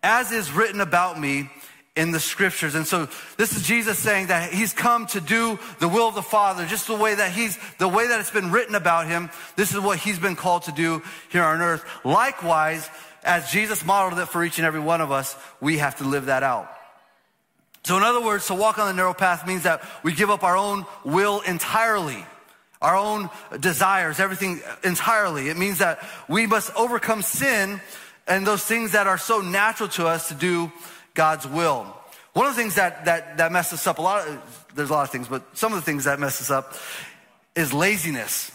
[0.02, 1.50] as is written about me
[1.95, 2.74] in the scriptures.
[2.74, 6.24] And so this is Jesus saying that he's come to do the will of the
[6.24, 9.30] Father, just the way that he's, the way that it's been written about him.
[9.56, 11.86] This is what he's been called to do here on earth.
[12.04, 12.89] Likewise,
[13.24, 16.26] as Jesus modeled it for each and every one of us, we have to live
[16.26, 16.67] that out.
[17.84, 20.43] So in other words, to walk on the narrow path means that we give up
[20.43, 22.26] our own will entirely.
[22.82, 25.50] Our own desires, everything entirely.
[25.50, 27.82] It means that we must overcome sin
[28.28, 30.72] and those things that are so natural to us to do
[31.13, 31.96] God's will.
[32.34, 34.94] One of the things that, that, that mess us up, a lot of, there's a
[34.94, 36.74] lot of things, but some of the things that mess us up
[37.56, 38.52] is laziness.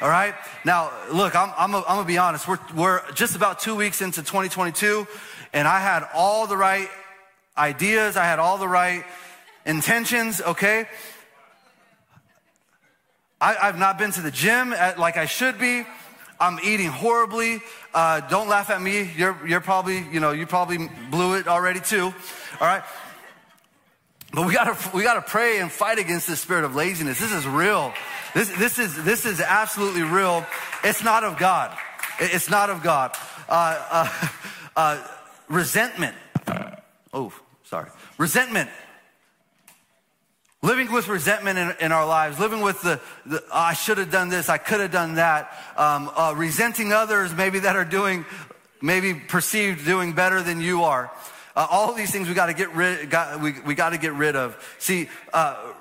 [0.00, 0.34] All right.
[0.64, 2.48] Now, look, I'm, I'm, I'm gonna be honest.
[2.48, 5.06] We're, we're just about two weeks into 2022,
[5.52, 6.88] and I had all the right
[7.56, 8.16] ideas.
[8.16, 9.04] I had all the right
[9.66, 10.40] intentions.
[10.40, 10.86] Okay.
[13.42, 15.84] I, have not been to the gym at, like I should be.
[16.38, 17.60] I'm eating horribly.
[17.92, 19.10] Uh, don't laugh at me.
[19.16, 22.04] You're, you're probably, you know, you probably blew it already too.
[22.04, 22.14] All
[22.60, 22.84] right.
[24.32, 27.18] But we gotta, we gotta pray and fight against this spirit of laziness.
[27.18, 27.92] This is real.
[28.32, 30.46] This, this is, this is absolutely real.
[30.84, 31.76] It's not of God.
[32.20, 33.10] It's not of God.
[33.48, 34.28] Uh, uh,
[34.76, 35.06] uh
[35.48, 36.14] resentment.
[37.12, 37.32] Oh,
[37.64, 37.90] sorry.
[38.18, 38.70] Resentment
[40.64, 44.12] Living with resentment in, in, our lives, living with the, the oh, I should have
[44.12, 48.24] done this, I could have done that, um, uh, resenting others maybe that are doing,
[48.80, 51.10] maybe perceived doing better than you are.
[51.56, 54.12] Uh, all these things we got to get rid, got, we, we got to get
[54.12, 54.56] rid of.
[54.78, 55.72] See, uh,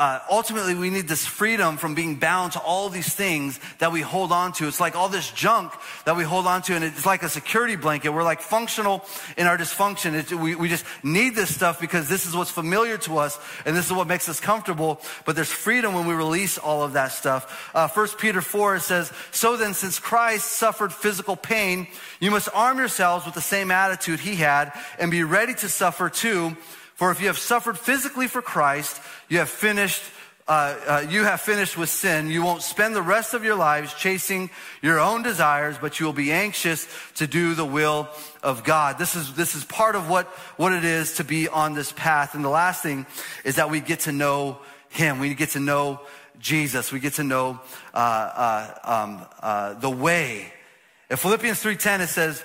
[0.00, 4.00] uh, ultimately we need this freedom from being bound to all these things that we
[4.00, 4.66] hold on to.
[4.66, 5.72] It's like all this junk
[6.06, 8.08] that we hold on to, and it's like a security blanket.
[8.08, 9.04] We're like functional
[9.36, 10.40] in our dysfunction.
[10.40, 13.84] We, we just need this stuff because this is what's familiar to us, and this
[13.84, 15.02] is what makes us comfortable.
[15.26, 17.70] But there's freedom when we release all of that stuff.
[17.74, 21.88] Uh, 1 Peter 4 says, So then, since Christ suffered physical pain,
[22.20, 26.08] you must arm yourselves with the same attitude he had and be ready to suffer
[26.08, 26.56] too
[27.00, 30.02] for if you have suffered physically for Christ, you have finished
[30.46, 32.28] uh, uh, you have finished with sin.
[32.28, 34.50] You won't spend the rest of your lives chasing
[34.82, 38.06] your own desires, but you will be anxious to do the will
[38.42, 38.98] of God.
[38.98, 40.26] This is, this is part of what,
[40.58, 42.34] what it is to be on this path.
[42.34, 43.06] And the last thing
[43.44, 44.58] is that we get to know
[44.90, 45.20] Him.
[45.20, 46.00] We get to know
[46.38, 46.92] Jesus.
[46.92, 47.60] We get to know
[47.94, 50.52] uh, uh um, uh, the way.
[51.08, 52.44] In Philippians 3.10, it says,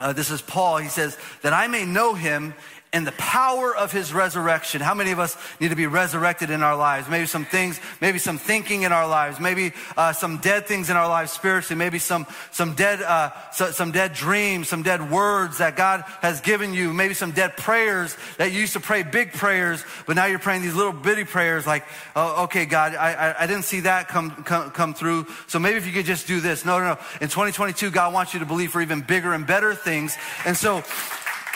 [0.00, 2.54] uh, this is Paul, he says, that I may know Him
[2.92, 4.80] and the power of his resurrection.
[4.80, 7.08] How many of us need to be resurrected in our lives?
[7.08, 10.96] Maybe some things, maybe some thinking in our lives, maybe uh, some dead things in
[10.96, 15.58] our lives spiritually, maybe some some dead uh, so, some dead dreams, some dead words
[15.58, 19.32] that God has given you, maybe some dead prayers that you used to pray big
[19.32, 21.84] prayers, but now you're praying these little bitty prayers like,
[22.16, 25.76] oh, okay, God, I, I, I didn't see that come, come come through, so maybe
[25.76, 26.64] if you could just do this.
[26.64, 26.98] No, no, no.
[27.20, 30.82] In 2022, God wants you to believe for even bigger and better things, and so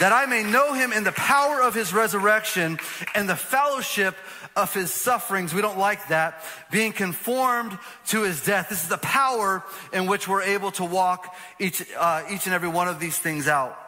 [0.00, 2.78] that I may know him in the power of his resurrection
[3.14, 4.16] and the fellowship
[4.56, 5.54] of his sufferings.
[5.54, 6.42] We don't like that.
[6.70, 7.78] Being conformed
[8.08, 8.68] to his death.
[8.68, 12.68] This is the power in which we're able to walk each, uh, each and every
[12.68, 13.78] one of these things out.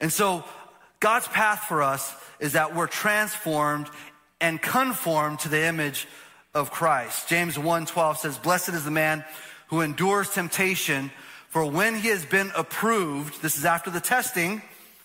[0.00, 0.44] And so
[1.00, 3.88] God's path for us is that we're transformed
[4.40, 6.06] and conformed to the image
[6.54, 7.28] of Christ.
[7.28, 9.24] James 1:12 says, "Blessed is the man
[9.68, 11.10] who endures temptation,
[11.48, 14.62] for when he has been approved, this is after the testing,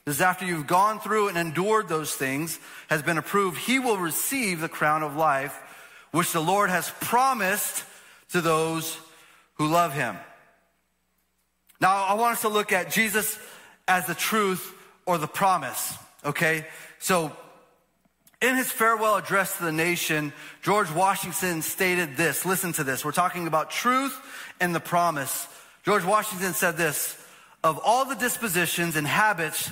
[0.10, 4.60] is after you've gone through and endured those things, has been approved, he will receive
[4.60, 5.58] the crown of life,
[6.12, 7.84] which the Lord has promised
[8.32, 8.98] to those
[9.56, 10.18] who love him.
[11.82, 13.38] Now, I want us to look at Jesus
[13.88, 14.74] as the truth
[15.06, 16.66] or the promise, okay?
[17.00, 17.36] So,
[18.42, 22.46] in his farewell address to the nation, George Washington stated this.
[22.46, 23.04] Listen to this.
[23.04, 24.18] We're talking about truth
[24.62, 25.48] and the promise.
[25.84, 27.18] George Washington said this
[27.64, 29.70] Of all the dispositions and habits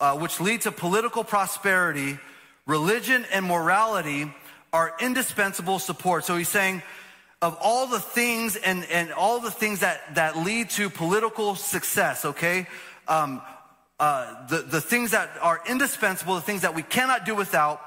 [0.00, 2.18] uh, which lead to political prosperity,
[2.66, 4.32] religion and morality
[4.72, 6.24] are indispensable support.
[6.24, 6.82] So he's saying,
[7.42, 12.24] of all the things and, and all the things that, that lead to political success,
[12.24, 12.66] okay?
[13.08, 13.42] Um,
[13.98, 17.80] uh, the, the things that are indispensable, the things that we cannot do without,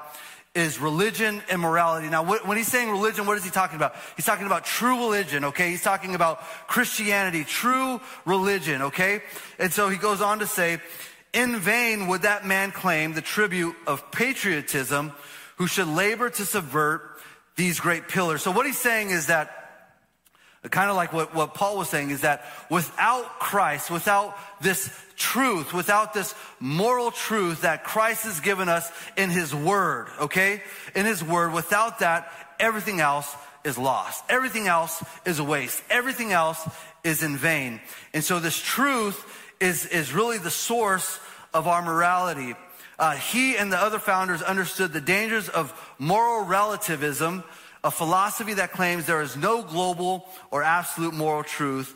[0.54, 2.08] is religion and morality.
[2.08, 3.94] Now, when he's saying religion, what is he talking about?
[4.16, 5.70] He's talking about true religion, okay?
[5.70, 9.22] He's talking about Christianity, true religion, okay?
[9.60, 10.80] And so he goes on to say,
[11.32, 15.12] in vain would that man claim the tribute of patriotism
[15.56, 17.02] who should labor to subvert
[17.56, 18.42] these great pillars.
[18.42, 19.60] So what he's saying is that
[20.68, 25.72] kind of like what, what Paul was saying is that without Christ, without this truth,
[25.72, 30.62] without this moral truth that Christ has given us in his word, okay?
[30.94, 34.22] In his word, without that, everything else is lost.
[34.28, 35.82] Everything else is a waste.
[35.88, 36.68] Everything else
[37.04, 37.80] is in vain.
[38.12, 39.24] And so this truth
[39.60, 41.20] is, is really the source
[41.52, 42.54] of our morality.
[42.98, 47.44] Uh, he and the other founders understood the dangers of moral relativism,
[47.82, 51.94] a philosophy that claims there is no global or absolute moral truth,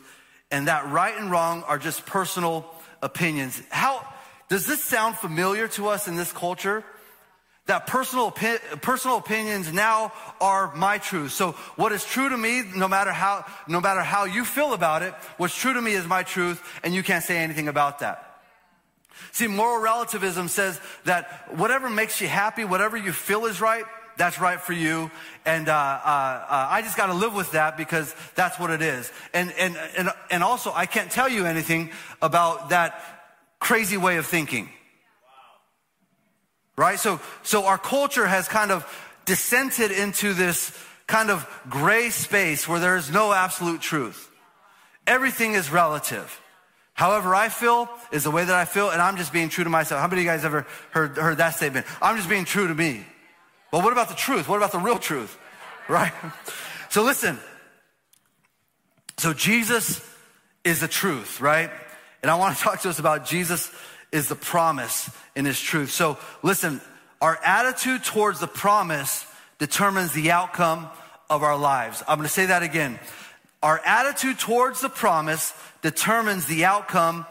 [0.51, 2.65] and that right and wrong are just personal
[3.01, 3.61] opinions.
[3.69, 4.05] How
[4.49, 6.83] does this sound familiar to us in this culture?
[7.67, 11.31] That personal, personal opinions now are my truth.
[11.31, 15.01] So what is true to me, no matter how, no matter how you feel about
[15.01, 18.39] it, what's true to me is my truth, and you can't say anything about that.
[19.31, 23.85] See, moral relativism says that whatever makes you happy, whatever you feel is right,
[24.17, 25.09] that's right for you.
[25.45, 28.81] And uh, uh, uh, I just got to live with that because that's what it
[28.81, 29.11] is.
[29.33, 33.01] And, and, and, and also, I can't tell you anything about that
[33.59, 34.69] crazy way of thinking.
[36.77, 36.99] Right?
[36.99, 38.85] So, so our culture has kind of
[39.25, 44.29] descended into this kind of gray space where there is no absolute truth.
[45.07, 46.41] Everything is relative.
[46.93, 49.69] However I feel is the way that I feel, and I'm just being true to
[49.69, 50.01] myself.
[50.01, 51.85] How many of you guys ever heard, heard that statement?
[52.01, 53.05] I'm just being true to me.
[53.71, 54.47] Well, what about the truth?
[54.47, 55.37] What about the real truth?
[55.87, 56.13] Right?
[56.87, 57.37] So listen.
[59.17, 59.99] So Jesus
[60.63, 61.69] is the truth, right?
[62.21, 63.69] And I want to talk to us about Jesus
[64.11, 65.91] is the promise in his truth.
[65.91, 66.81] So listen,
[67.21, 69.25] our attitude towards the promise
[69.57, 70.89] determines the outcome
[71.29, 72.03] of our lives.
[72.07, 72.99] I'm going to say that again.
[73.63, 77.25] Our attitude towards the promise determines the outcome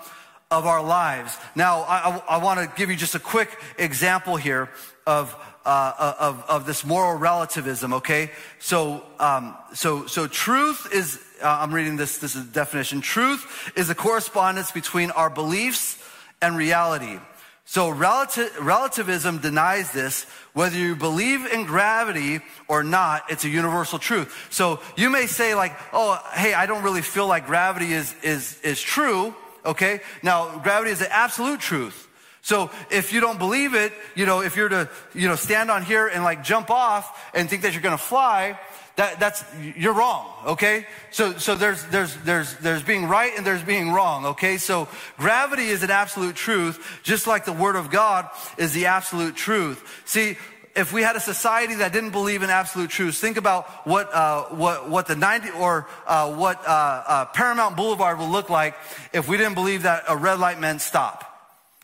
[0.51, 1.37] of our lives.
[1.55, 4.69] Now, I, I, I want to give you just a quick example here
[5.07, 5.35] of,
[5.65, 8.31] uh, of, of this moral relativism, okay?
[8.59, 13.01] So, um, so, so truth is, uh, I'm reading this, this is definition.
[13.01, 15.99] Truth is the correspondence between our beliefs
[16.41, 17.19] and reality.
[17.67, 20.27] So relati- relativism denies this.
[20.53, 24.49] Whether you believe in gravity or not, it's a universal truth.
[24.51, 28.61] So you may say like, oh, hey, I don't really feel like gravity is, is,
[28.61, 29.35] is true.
[29.65, 30.01] Okay.
[30.23, 32.09] Now gravity is the absolute truth.
[32.43, 35.83] So if you don't believe it, you know, if you're to, you know, stand on
[35.83, 38.61] here and like jump off and think that you're going to fly,
[38.97, 39.45] that, that's,
[39.77, 40.87] you're wrong, okay?
[41.11, 44.57] So, so there's, there's, there's, there's being right and there's being wrong, okay?
[44.57, 49.35] So gravity is an absolute truth, just like the Word of God is the absolute
[49.35, 50.03] truth.
[50.05, 50.37] See,
[50.77, 54.45] if we had a society that didn't believe in absolute truths, think about what uh,
[54.47, 58.75] what what the 90 or uh, what uh, uh Paramount Boulevard would look like
[59.13, 61.34] if we didn't believe that a red light meant stop.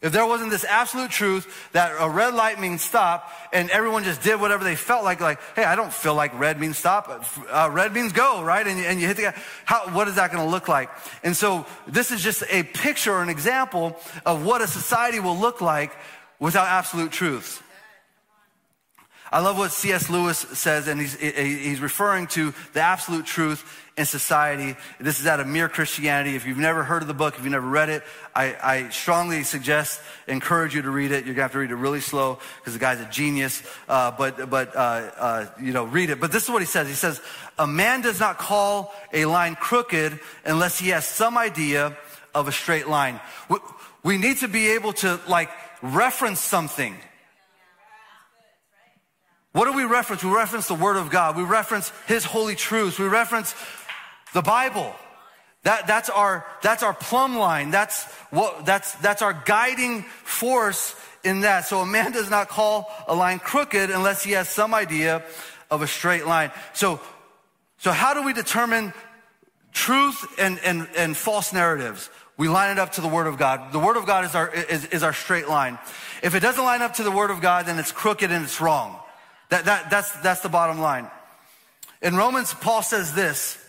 [0.02, 4.22] If there wasn't this absolute truth that a red light means stop and everyone just
[4.22, 7.22] did whatever they felt like, like, hey, I don't feel like red means stop.
[7.50, 8.66] Uh, red means go, right?
[8.66, 9.34] And, and you hit the guy.
[9.66, 10.88] How, what is that going to look like?
[11.22, 15.36] And so this is just a picture or an example of what a society will
[15.36, 15.92] look like
[16.38, 17.62] without absolute truth.
[19.30, 20.10] I love what C.S.
[20.10, 24.76] Lewis says, and he's, he's referring to the absolute truth in society.
[24.98, 26.34] This is out of Mere Christianity.
[26.34, 28.02] If you've never heard of the book, if you've never read it,
[28.34, 31.26] I, I strongly suggest, encourage you to read it.
[31.26, 33.62] You're gonna have to read it really slow because the guy's a genius.
[33.88, 36.18] Uh, but, but, uh, uh, you know, read it.
[36.18, 36.88] But this is what he says.
[36.88, 37.20] He says,
[37.58, 41.94] a man does not call a line crooked unless he has some idea
[42.34, 43.20] of a straight line.
[43.50, 43.58] We,
[44.02, 45.50] we need to be able to like
[45.82, 46.96] reference something.
[49.52, 50.22] What do we reference?
[50.22, 51.36] We reference the Word of God.
[51.36, 52.98] We reference His holy truths.
[52.98, 53.54] We reference
[54.32, 54.94] the Bible.
[55.62, 57.70] That, that's our, that's our plumb line.
[57.70, 61.66] That's what, that's, that's our guiding force in that.
[61.66, 65.22] So a man does not call a line crooked unless he has some idea
[65.70, 66.50] of a straight line.
[66.72, 67.00] So,
[67.78, 68.94] so how do we determine
[69.72, 72.08] truth and, and, and false narratives?
[72.38, 73.70] We line it up to the Word of God.
[73.70, 75.78] The Word of God is our, is, is our straight line.
[76.22, 78.62] If it doesn't line up to the Word of God, then it's crooked and it's
[78.62, 78.98] wrong.
[79.50, 81.10] That, that, that's, that's the bottom line.
[82.00, 83.59] In Romans, Paul says this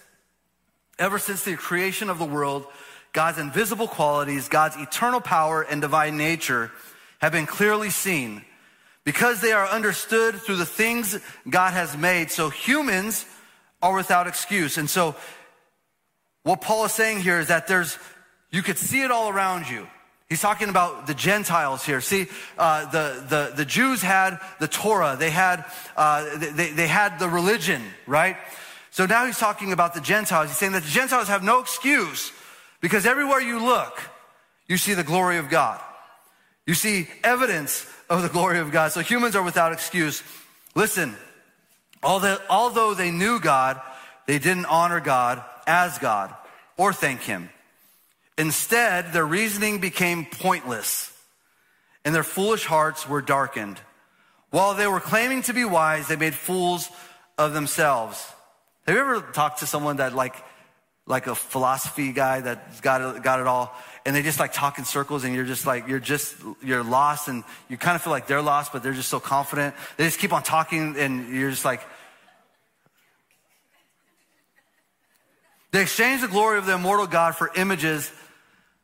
[1.02, 2.68] Ever since the creation of the world,
[3.12, 6.72] God's invisible qualities, God's eternal power and divine nature
[7.18, 8.46] have been clearly seen
[9.04, 12.30] because they are understood through the things God has made.
[12.30, 13.26] So humans
[13.82, 14.78] are without excuse.
[14.78, 15.16] And so
[16.44, 17.98] what Paul is saying here is that there's,
[18.52, 19.88] you could see it all around you.
[20.30, 22.00] He's talking about the Gentiles here.
[22.00, 22.28] See,
[22.60, 25.66] uh, the, the, the Jews had the Torah, they had,
[25.98, 28.38] uh, they, they had the religion, right?
[28.92, 30.50] So now he's talking about the Gentiles.
[30.50, 32.32] He's saying that the Gentiles have no excuse
[32.82, 34.02] because everywhere you look,
[34.68, 35.80] you see the glory of God.
[36.68, 38.92] You see evidence of the glory of God.
[38.92, 40.22] So humans are without excuse.
[40.76, 41.16] Listen,
[42.04, 43.82] although they knew God,
[44.28, 46.34] they didn't honor God as God
[46.78, 47.50] or thank Him.
[48.38, 51.12] Instead, their reasoning became pointless
[52.04, 53.80] and their foolish hearts were darkened.
[54.50, 56.90] While they were claiming to be wise, they made fools
[57.38, 58.26] of themselves.
[58.88, 60.36] Have you ever talked to someone that like,
[61.06, 63.76] like a philosophy guy that got it, got it all,
[64.06, 67.28] and they just like talk in circles, and you're just like you're just you're lost,
[67.28, 69.76] and you kind of feel like they're lost, but they're just so confident.
[69.98, 71.82] They just keep on talking, and you're just like.
[75.72, 78.12] They exchanged the glory of the immortal God for images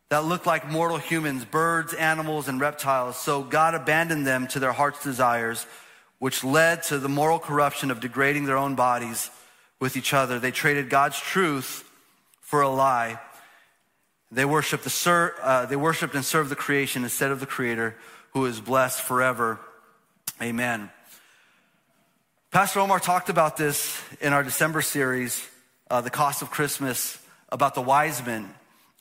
[0.10, 3.18] that looked like mortal humans, birds, animals, and reptiles.
[3.18, 5.66] So God abandoned them to their heart's desires,
[6.20, 9.30] which led to the moral corruption of degrading their own bodies
[9.80, 10.40] with each other.
[10.40, 11.84] They traded God's truth
[12.42, 13.20] for a lie.
[14.32, 17.96] They worshiped, the ser- uh, they worshiped and served the creation instead of the Creator,
[18.34, 19.60] who is blessed forever.
[20.42, 20.90] Amen.
[22.52, 25.48] Pastor Omar talked about this in our December series,
[25.90, 27.18] uh, The Cost of Christmas,
[27.50, 28.54] about the wise men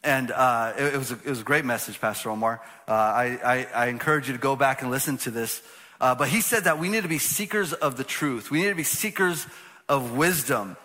[0.07, 2.63] and uh, it, it, was a, it was a great message, Pastor Omar.
[2.87, 5.61] Uh, I, I, I, encourage you to go back and listen to this.
[6.01, 8.51] Uh, but he said that we need to be seekers of the truth.
[8.51, 9.47] We need to be seekers
[9.89, 10.77] of wisdom.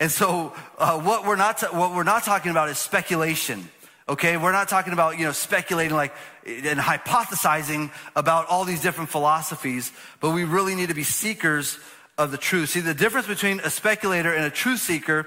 [0.00, 3.68] And so, uh, what we're not what we're not talking about is speculation.
[4.08, 6.14] Okay, we're not talking about you know speculating like
[6.46, 11.78] and hypothesizing about all these different philosophies, but we really need to be seekers
[12.16, 12.70] of the truth.
[12.70, 15.26] See, the difference between a speculator and a truth seeker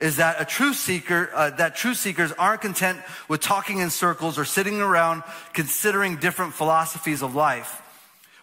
[0.00, 2.98] is that a truth seeker, uh, that truth seekers aren't content
[3.28, 5.22] with talking in circles or sitting around
[5.54, 7.82] considering different philosophies of life.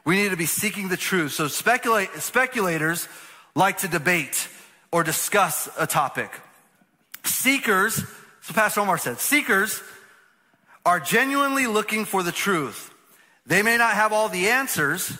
[0.06, 1.34] We need to be seeking the truth.
[1.34, 3.08] So speculators
[3.56, 4.48] like to debate
[4.92, 6.30] or discuss a topic.
[7.24, 8.04] Seekers,
[8.42, 9.82] so Pastor Omar said, seekers
[10.86, 12.94] are genuinely looking for the truth.
[13.46, 15.18] They may not have all the answers.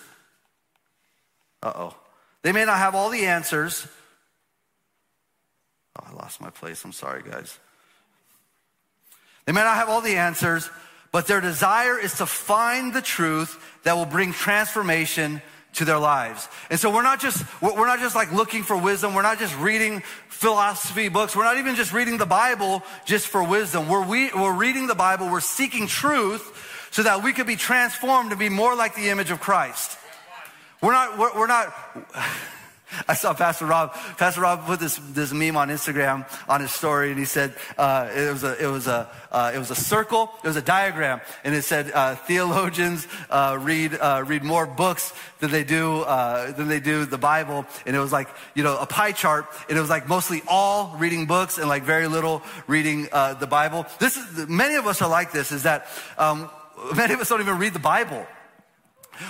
[1.62, 1.96] Uh oh.
[2.42, 3.88] They may not have all the answers,
[6.00, 6.84] Oh, I lost my place.
[6.84, 7.60] I'm sorry, guys.
[9.46, 10.70] They may not have all the answers,
[11.12, 15.42] but their desire is to find the truth that will bring transformation
[15.74, 16.48] to their lives.
[16.70, 19.14] And so we're not just, we're not just like looking for wisdom.
[19.14, 21.36] We're not just reading philosophy books.
[21.36, 23.90] We're not even just reading the Bible just for wisdom.
[23.90, 25.30] We're, we, we're reading the Bible.
[25.30, 29.32] We're seeking truth so that we could be transformed to be more like the image
[29.32, 29.98] of Christ.
[30.82, 31.74] We're not, we're, we're not,
[33.08, 33.94] I saw Pastor Rob.
[34.18, 38.10] Pastor Rob put this, this meme on Instagram on his story, and he said uh,
[38.16, 40.32] it was a it was a uh, it was a circle.
[40.44, 45.14] It was a diagram, and it said uh, theologians uh, read uh, read more books
[45.40, 48.78] than they do uh, than they do the Bible, and it was like you know
[48.78, 52.42] a pie chart, and it was like mostly all reading books and like very little
[52.68, 53.86] reading the Bible.
[54.00, 55.52] This is many of us are like this.
[55.52, 55.88] Is that
[56.18, 56.50] um,
[56.96, 58.26] many of us don't even read the Bible.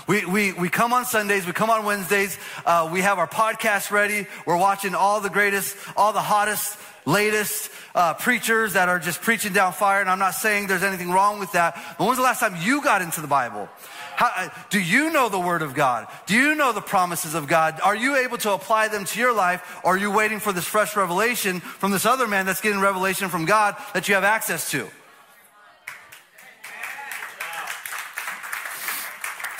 [0.07, 3.91] We, we, we come on Sundays, we come on Wednesdays, uh, we have our podcast
[3.91, 4.27] ready.
[4.45, 9.53] We're watching all the greatest, all the hottest, latest uh, preachers that are just preaching
[9.53, 10.01] down fire.
[10.01, 11.75] And I'm not saying there's anything wrong with that.
[11.97, 13.69] But when's the last time you got into the Bible?
[14.15, 16.07] How, uh, do you know the Word of God?
[16.27, 17.79] Do you know the promises of God?
[17.83, 19.81] Are you able to apply them to your life?
[19.83, 23.29] Or are you waiting for this fresh revelation from this other man that's getting revelation
[23.29, 24.87] from God that you have access to?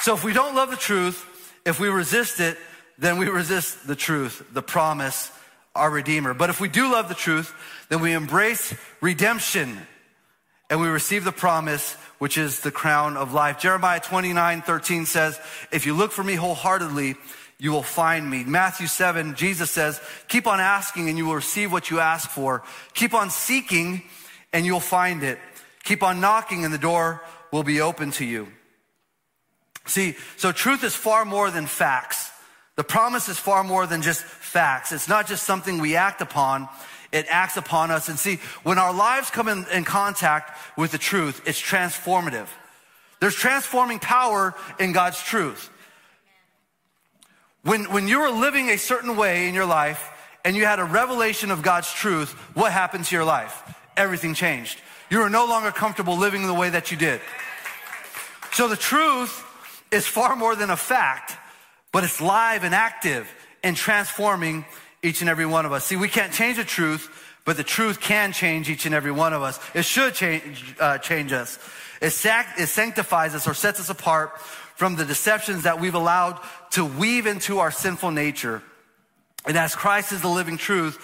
[0.04, 1.26] So if we don't love the truth,
[1.66, 2.58] if we resist it,
[2.98, 5.32] then we resist the truth, the promise,
[5.76, 6.34] our Redeemer.
[6.34, 7.56] But if we do love the truth,
[7.88, 9.78] then we embrace redemption
[10.70, 13.60] and we receive the promise, which is the crown of life.
[13.62, 15.40] Jeremiah 29 13 says,
[15.72, 17.16] If you look for me wholeheartedly,
[17.58, 18.44] you will find me.
[18.44, 22.64] Matthew 7, Jesus says, Keep on asking and you will receive what you ask for.
[22.94, 24.02] Keep on seeking
[24.52, 25.40] and you'll find it.
[25.86, 27.24] Keep on knocking and the door
[27.54, 28.50] will be open to you.
[29.86, 32.32] See, so truth is far more than facts.
[32.76, 34.92] The promise is far more than just facts.
[34.92, 36.68] It's not just something we act upon.
[37.12, 38.10] It acts upon us.
[38.10, 42.48] And see, when our lives come in, in contact with the truth, it's transformative.
[43.20, 45.70] There's transforming power in God's truth.
[47.62, 50.10] When, when you were living a certain way in your life
[50.44, 53.62] and you had a revelation of God's truth, what happened to your life?
[53.96, 54.82] Everything changed.
[55.10, 57.22] You were no longer comfortable living the way that you did.
[58.52, 59.46] So the truth
[59.94, 61.38] is far more than a fact,
[61.92, 63.32] but it's live and active
[63.64, 64.66] and transforming
[65.04, 65.86] each and every one of us.
[65.86, 67.10] See, we can't change the truth,
[67.46, 69.60] but the truth can change each and every one of us.
[69.74, 71.60] It should change, uh, change us.
[72.02, 76.40] It, sac- it sanctifies us or sets us apart from the deceptions that we've allowed
[76.72, 78.64] to weave into our sinful nature.
[79.46, 80.98] And as Christ is the living truth,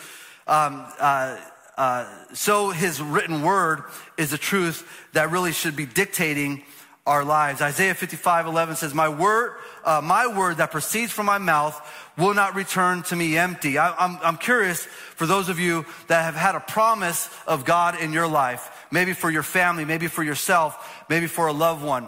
[0.47, 1.37] um, uh,
[1.77, 3.83] uh, so his written word
[4.17, 6.63] is the truth that really should be dictating
[7.05, 7.61] our lives.
[7.61, 11.79] Isaiah 55, 11 says, my word, uh, my word that proceeds from my mouth
[12.17, 13.77] will not return to me empty.
[13.77, 17.99] I, I'm, I'm curious for those of you that have had a promise of God
[17.99, 22.07] in your life, maybe for your family, maybe for yourself, maybe for a loved one.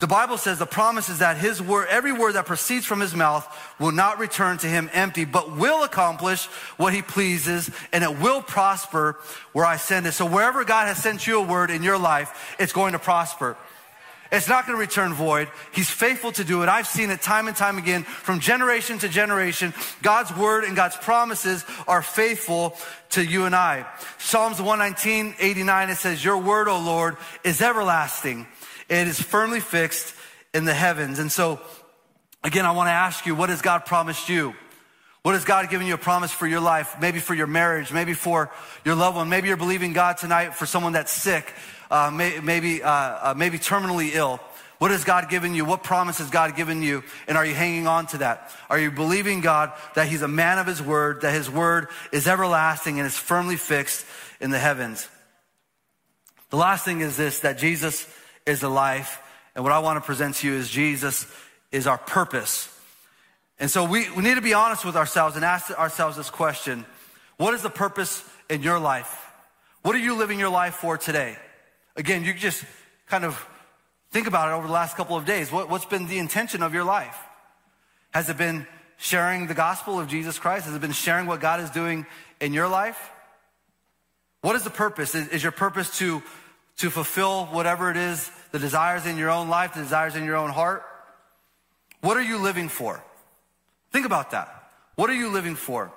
[0.00, 3.16] The Bible says the promise is that his word, every word that proceeds from his
[3.16, 3.44] mouth
[3.80, 8.40] will not return to him empty, but will accomplish what he pleases and it will
[8.40, 9.18] prosper
[9.52, 10.12] where I send it.
[10.12, 13.56] So wherever God has sent you a word in your life, it's going to prosper.
[14.30, 15.48] It's not going to return void.
[15.72, 16.68] He's faithful to do it.
[16.68, 19.72] I've seen it time and time again from generation to generation.
[20.02, 22.76] God's word and God's promises are faithful
[23.10, 23.86] to you and I.
[24.18, 28.46] Psalms 119, 89, it says, Your word, O Lord, is everlasting
[28.88, 30.14] it is firmly fixed
[30.54, 31.18] in the heavens.
[31.18, 31.60] And so,
[32.42, 34.54] again, I want to ask you, what has God promised you?
[35.22, 36.96] What has God given you a promise for your life?
[37.00, 38.50] Maybe for your marriage, maybe for
[38.84, 39.28] your loved one.
[39.28, 41.52] Maybe you're believing God tonight for someone that's sick,
[41.90, 44.40] uh, may, maybe, uh, uh, maybe terminally ill.
[44.78, 45.64] What has God given you?
[45.64, 47.02] What promise has God given you?
[47.26, 48.52] And are you hanging on to that?
[48.70, 52.28] Are you believing God that He's a man of His word, that His word is
[52.28, 54.06] everlasting and is firmly fixed
[54.40, 55.08] in the heavens?
[56.50, 58.06] The last thing is this, that Jesus
[58.46, 59.20] is the life.
[59.54, 61.26] And what I want to present to you is Jesus
[61.72, 62.72] is our purpose.
[63.58, 66.86] And so we, we need to be honest with ourselves and ask ourselves this question
[67.36, 69.26] What is the purpose in your life?
[69.82, 71.36] What are you living your life for today?
[71.98, 72.64] Again, you just
[73.08, 73.44] kind of
[74.12, 75.50] think about it over the last couple of days.
[75.50, 77.18] What, what's been the intention of your life?
[78.12, 78.68] Has it been
[78.98, 80.66] sharing the gospel of Jesus Christ?
[80.66, 82.06] Has it been sharing what God is doing
[82.40, 83.10] in your life?
[84.42, 85.16] What is the purpose?
[85.16, 86.22] Is, is your purpose to,
[86.76, 90.36] to fulfill whatever it is the desires in your own life, the desires in your
[90.36, 90.84] own heart?
[92.00, 93.02] What are you living for?
[93.90, 94.70] Think about that.
[94.94, 95.90] What are you living for?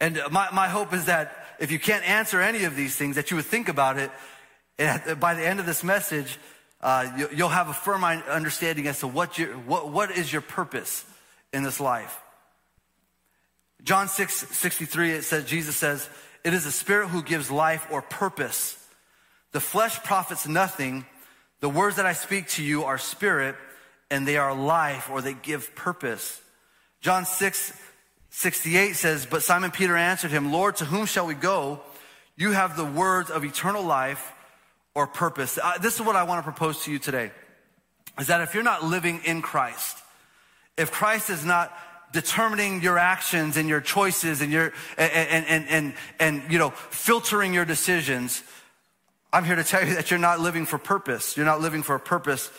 [0.00, 3.30] And my, my hope is that if you can't answer any of these things, that
[3.30, 4.10] you would think about it.
[4.78, 6.38] And by the end of this message,
[6.80, 10.40] uh, you, you'll have a firm understanding as to what, your, what, what is your
[10.40, 11.04] purpose
[11.52, 12.18] in this life.
[13.84, 16.08] John 6, 63, it says, Jesus says,
[16.44, 18.76] it is the spirit who gives life or purpose.
[19.52, 21.04] The flesh profits nothing.
[21.60, 23.56] The words that I speak to you are spirit
[24.10, 26.40] and they are life or they give purpose.
[27.00, 27.72] John 6,
[28.30, 31.80] 68 says, But Simon Peter answered him, Lord, to whom shall we go?
[32.36, 34.32] You have the words of eternal life
[34.94, 35.58] or purpose.
[35.62, 37.32] Uh, this is what I want to propose to you today
[38.18, 39.98] is that if you're not living in Christ,
[40.76, 41.76] if Christ is not
[42.12, 46.70] determining your actions and your choices and your and and and and, and you know
[46.70, 48.42] filtering your decisions
[49.32, 51.36] I'm here to tell you that you're not living for purpose.
[51.36, 52.50] You're not living for a purpose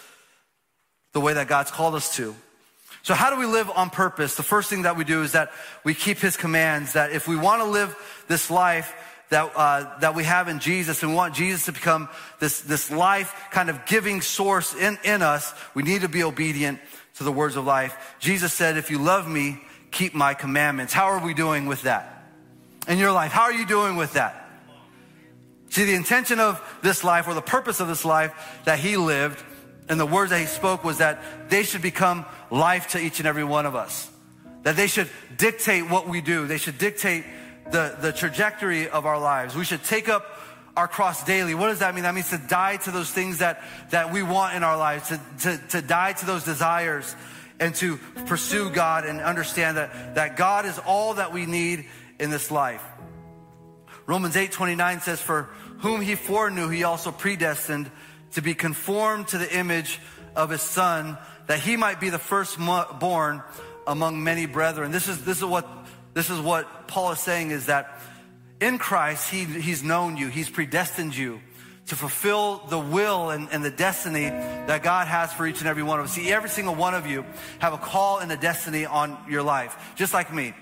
[1.11, 2.35] the way that God's called us to.
[3.03, 4.35] So how do we live on purpose?
[4.35, 5.51] The first thing that we do is that
[5.83, 7.95] we keep his commands, that if we want to live
[8.27, 8.93] this life
[9.29, 12.91] that, uh, that we have in Jesus and we want Jesus to become this, this
[12.91, 16.79] life kind of giving source in, in us, we need to be obedient
[17.15, 18.15] to the words of life.
[18.19, 20.93] Jesus said, if you love me, keep my commandments.
[20.93, 22.23] How are we doing with that?
[22.87, 24.49] In your life, how are you doing with that?
[25.69, 29.41] See, the intention of this life or the purpose of this life that he lived
[29.87, 33.27] and the words that he spoke was that they should become life to each and
[33.27, 34.09] every one of us.
[34.63, 36.45] That they should dictate what we do.
[36.45, 37.23] They should dictate
[37.71, 39.55] the, the trajectory of our lives.
[39.55, 40.25] We should take up
[40.75, 41.55] our cross daily.
[41.55, 42.03] What does that mean?
[42.03, 45.19] That means to die to those things that, that we want in our lives, to,
[45.41, 47.15] to, to die to those desires
[47.59, 51.85] and to pursue God and understand that, that God is all that we need
[52.19, 52.83] in this life.
[54.05, 55.43] Romans 8 29 says, For
[55.79, 57.89] whom he foreknew, he also predestined
[58.33, 59.99] to be conformed to the image
[60.35, 61.17] of his son,
[61.51, 63.43] that he might be the firstborn
[63.85, 64.89] among many brethren.
[64.89, 65.67] This is, this is what,
[66.13, 67.99] this is what Paul is saying is that
[68.61, 71.41] in Christ, he, he's known you, he's predestined you
[71.87, 75.83] to fulfill the will and, and, the destiny that God has for each and every
[75.83, 76.13] one of us.
[76.13, 77.25] See, every single one of you
[77.59, 80.53] have a call and a destiny on your life, just like me.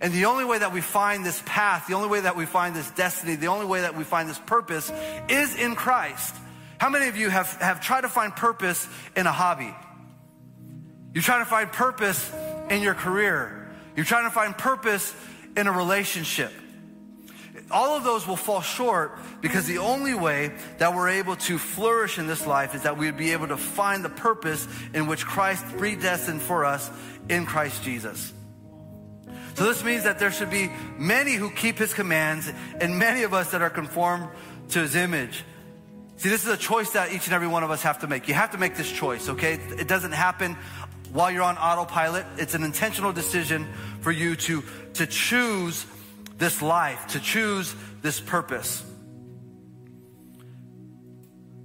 [0.00, 2.76] And the only way that we find this path, the only way that we find
[2.76, 4.92] this destiny, the only way that we find this purpose
[5.28, 6.32] is in Christ.
[6.78, 8.86] How many of you have, have tried to find purpose
[9.16, 9.74] in a hobby?
[11.14, 12.32] You're trying to find purpose
[12.70, 13.70] in your career.
[13.96, 15.14] You're trying to find purpose
[15.56, 16.52] in a relationship.
[17.70, 22.18] All of those will fall short because the only way that we're able to flourish
[22.18, 25.26] in this life is that we would be able to find the purpose in which
[25.26, 26.90] Christ predestined for us
[27.28, 28.32] in Christ Jesus.
[29.54, 32.50] So this means that there should be many who keep his commands
[32.80, 34.28] and many of us that are conformed
[34.70, 35.44] to his image.
[36.16, 38.28] See, this is a choice that each and every one of us have to make.
[38.28, 39.54] You have to make this choice, okay?
[39.54, 40.56] It doesn't happen
[41.12, 42.26] while you're on autopilot.
[42.36, 43.66] It's an intentional decision
[44.00, 44.62] for you to,
[44.94, 45.86] to choose
[46.36, 48.84] this life, to choose this purpose.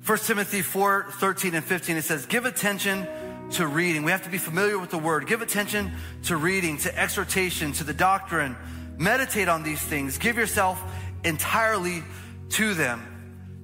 [0.05, 3.07] 1 Timothy 4 13 and 15, it says, Give attention
[3.51, 4.03] to reading.
[4.03, 5.27] We have to be familiar with the word.
[5.27, 5.91] Give attention
[6.23, 8.57] to reading, to exhortation, to the doctrine.
[8.97, 10.17] Meditate on these things.
[10.17, 10.81] Give yourself
[11.23, 12.03] entirely
[12.49, 13.01] to them.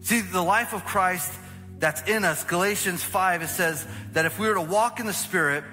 [0.01, 1.33] See, the life of Christ
[1.79, 5.13] that's in us, Galatians 5, it says that if we were to walk in the
[5.13, 5.63] Spirit,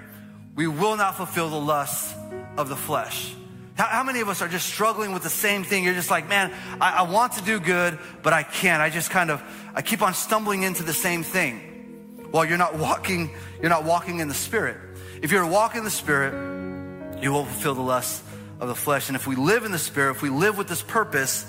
[0.55, 2.15] we will not fulfill the lusts
[2.57, 3.35] of the flesh.
[3.75, 5.83] How, how many of us are just struggling with the same thing?
[5.83, 8.81] You're just like, man, I, I want to do good, but I can't.
[8.81, 9.43] I just kind of,
[9.75, 12.29] I keep on stumbling into the same thing.
[12.31, 13.29] Well, you're not walking,
[13.61, 14.77] you're not walking in the Spirit.
[15.21, 18.23] If you're to walk in the Spirit, you will fulfill the lusts
[18.59, 19.09] of the flesh.
[19.09, 21.45] And if we live in the Spirit, if we live with this purpose,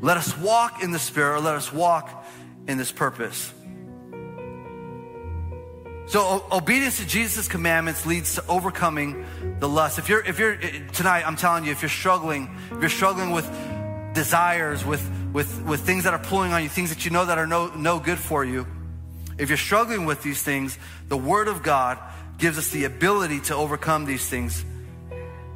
[0.00, 2.24] let us walk in the Spirit, or let us walk
[2.66, 3.52] in this purpose.
[6.12, 9.24] So obedience to Jesus' commandments leads to overcoming
[9.60, 9.98] the lust.
[9.98, 10.56] If you're, if you're
[10.92, 13.50] tonight, I'm telling you, if you're struggling, if you're struggling with
[14.12, 15.00] desires, with
[15.32, 17.68] with with things that are pulling on you, things that you know that are no
[17.68, 18.66] no good for you,
[19.38, 21.96] if you're struggling with these things, the Word of God
[22.36, 24.66] gives us the ability to overcome these things.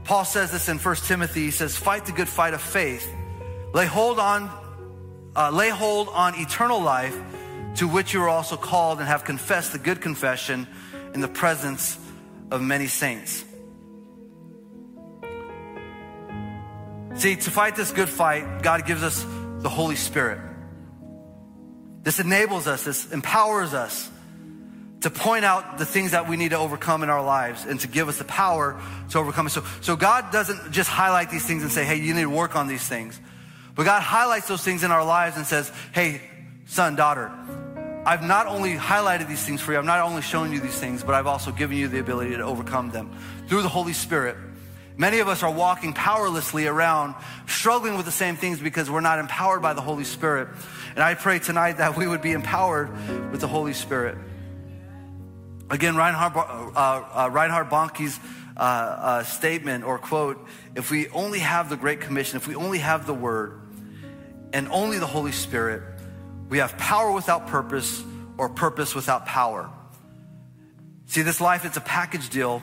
[0.05, 1.43] Paul says this in 1 Timothy.
[1.43, 3.07] He says, "Fight the good fight of faith."
[3.75, 4.51] Lay hold on,
[5.37, 7.15] uh, lay hold on eternal life,
[7.77, 10.67] to which you are also called and have confessed the good confession
[11.15, 11.99] in the presence
[12.51, 13.45] of many saints.
[17.17, 19.25] See, to fight this good fight, God gives us
[19.61, 20.39] the Holy Spirit.
[22.03, 24.11] This enables us, this empowers us
[25.01, 27.89] to point out the things that we need to overcome in our lives and to
[27.89, 29.49] give us the power to overcome.
[29.49, 32.55] So, so God doesn't just highlight these things and say, hey, you need to work
[32.55, 33.19] on these things.
[33.75, 36.21] But God highlights those things in our lives and says, hey,
[36.67, 37.33] son, daughter,
[38.07, 41.03] I've not only highlighted these things for you, I've not only shown you these things,
[41.03, 43.11] but I've also given you the ability to overcome them
[43.49, 44.37] through the Holy Spirit.
[44.97, 47.17] Many of us are walking powerlessly around,
[47.49, 50.47] struggling with the same things because we're not empowered by the Holy Spirit.
[50.95, 52.93] And I pray tonight that we would be empowered
[53.33, 54.17] with the Holy Spirit.
[55.69, 58.21] Again, Reinhard, uh, uh, Reinhard Bonnke's
[58.57, 60.47] uh, uh, statement or quote
[60.77, 63.61] if we only have the Great Commission, if we only have the Word,
[64.53, 65.83] and only the Holy Spirit,
[66.49, 68.03] we have power without purpose
[68.39, 69.71] or purpose without power.
[71.07, 72.63] See, this life, it's a package deal,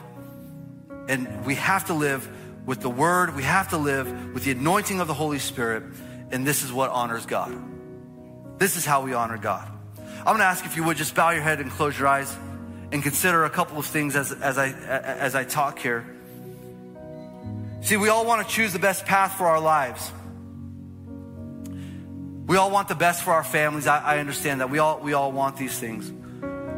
[1.08, 2.28] and we have to live
[2.66, 5.82] with the Word, we have to live with the anointing of the Holy Spirit,
[6.30, 7.54] and this is what honors God.
[8.58, 9.70] This is how we honor God.
[10.18, 12.34] I'm gonna ask if you would just bow your head and close your eyes
[12.92, 16.06] and consider a couple of things as, as, I, as I talk here.
[17.82, 20.10] See, we all wanna choose the best path for our lives.
[22.46, 23.86] We all want the best for our families.
[23.86, 24.70] I, I understand that.
[24.70, 26.12] We all, we all want these things.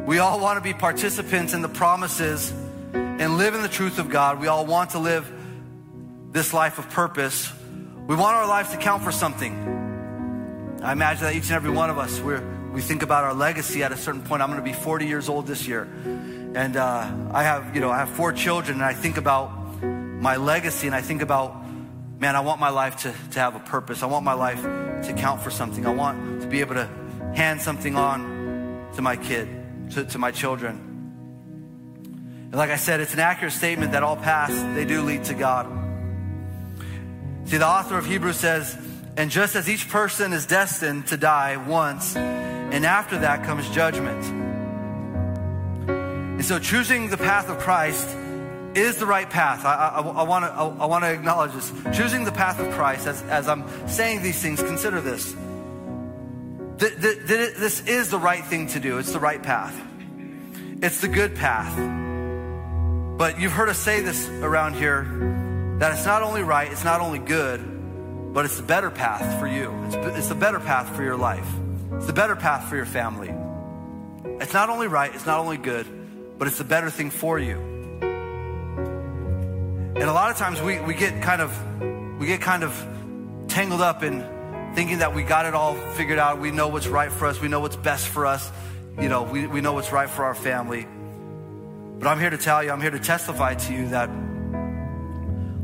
[0.07, 2.53] We all want to be participants in the promises
[2.93, 4.41] and live in the truth of God.
[4.41, 5.31] We all want to live
[6.31, 7.53] this life of purpose.
[8.07, 10.81] We want our lives to count for something.
[10.83, 12.37] I imagine that each and every one of us, we
[12.77, 14.43] we think about our legacy at a certain point.
[14.43, 15.85] I'm going to be 40 years old this year.
[16.55, 20.37] And uh, I have, you know, I have four children and I think about my
[20.37, 21.57] legacy and I think about
[22.19, 24.03] man, I want my life to, to have a purpose.
[24.03, 24.63] I want my life
[25.05, 25.87] to count for something.
[25.87, 26.89] I want to be able to
[27.35, 29.49] hand something on to my kid,
[29.93, 30.83] to, to my children.
[32.47, 35.35] And like I said, it's an accurate statement that all paths, they do lead to
[35.35, 35.67] God.
[37.45, 38.77] See, the author of Hebrews says,
[39.17, 44.25] and just as each person is destined to die once, and after that comes judgment.
[45.89, 48.09] And so choosing the path of Christ
[48.77, 49.65] is the right path.
[49.65, 51.73] I, want to I, I acknowledge this.
[51.97, 55.33] Choosing the path of Christ, as, as I'm saying these things, consider this.
[55.33, 58.99] The, the, the, this is the right thing to do.
[58.99, 59.75] It's the right path.
[60.83, 61.75] It's the good path.
[63.17, 65.05] But you've heard us say this around here
[65.79, 69.47] that it's not only right, it's not only good, but it's the better path for
[69.47, 69.73] you.
[69.87, 71.49] It's, it's the better path for your life.
[71.93, 73.35] It's the better path for your family.
[74.39, 75.87] It's not only right, it's not only good,
[76.39, 77.76] but it's the better thing for you.
[79.97, 82.73] And a lot of times we, we get kind of we get kind of
[83.49, 84.21] tangled up in
[84.75, 86.39] thinking that we got it all figured out.
[86.39, 87.41] We know what's right for us.
[87.41, 88.53] We know what's best for us.
[89.01, 90.87] You know, we, we know what's right for our family.
[91.99, 94.11] But I'm here to tell you, I'm here to testify to you that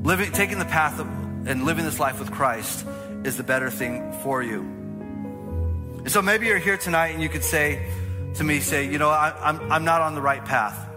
[0.02, 1.06] living, taking the path of,
[1.46, 2.86] and living this life with Christ
[3.24, 4.60] is the better thing for you.
[4.60, 7.86] And so maybe you're here tonight and you could say
[8.36, 10.88] to me, say, you know, I, I'm, I'm not on the right path.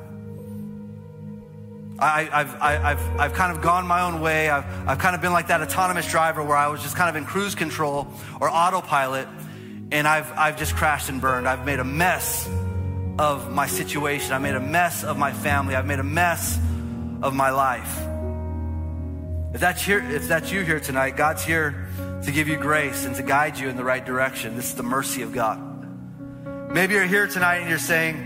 [1.98, 4.50] I, have I've, I've kind of gone my own way.
[4.50, 7.16] I've, I've kind of been like that autonomous driver where I was just kind of
[7.16, 8.08] in cruise control
[8.42, 9.28] or autopilot.
[9.92, 11.48] And, I've, I've just crashed and burned.
[11.48, 12.50] I've made a mess
[13.18, 14.34] of my situation.
[14.34, 15.76] I made a mess of my family.
[15.76, 16.58] I've made a mess
[17.22, 17.98] of my life.
[19.54, 21.88] If that's here, if that's you here tonight, God's here
[22.26, 24.56] to give you grace and to guide you in the right direction.
[24.58, 25.62] This is the mercy of God.
[26.74, 28.18] Maybe you're here tonight and you're saying,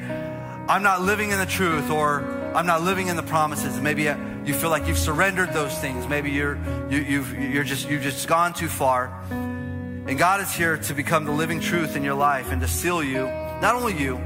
[0.68, 3.80] I'm not living in the truth or I'm not living in the promises.
[3.80, 6.05] Maybe uh, you feel like you've surrendered those things.
[6.10, 6.57] Maybe you're,
[6.89, 9.18] you, you've, you're just, you've just gone too far.
[9.32, 13.01] And God is here to become the living truth in your life and to seal
[13.01, 13.28] you,
[13.62, 14.18] not only you,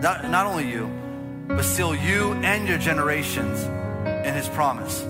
[0.00, 0.90] not, not only you,
[1.48, 3.62] but seal you and your generations
[4.26, 5.02] in His promise.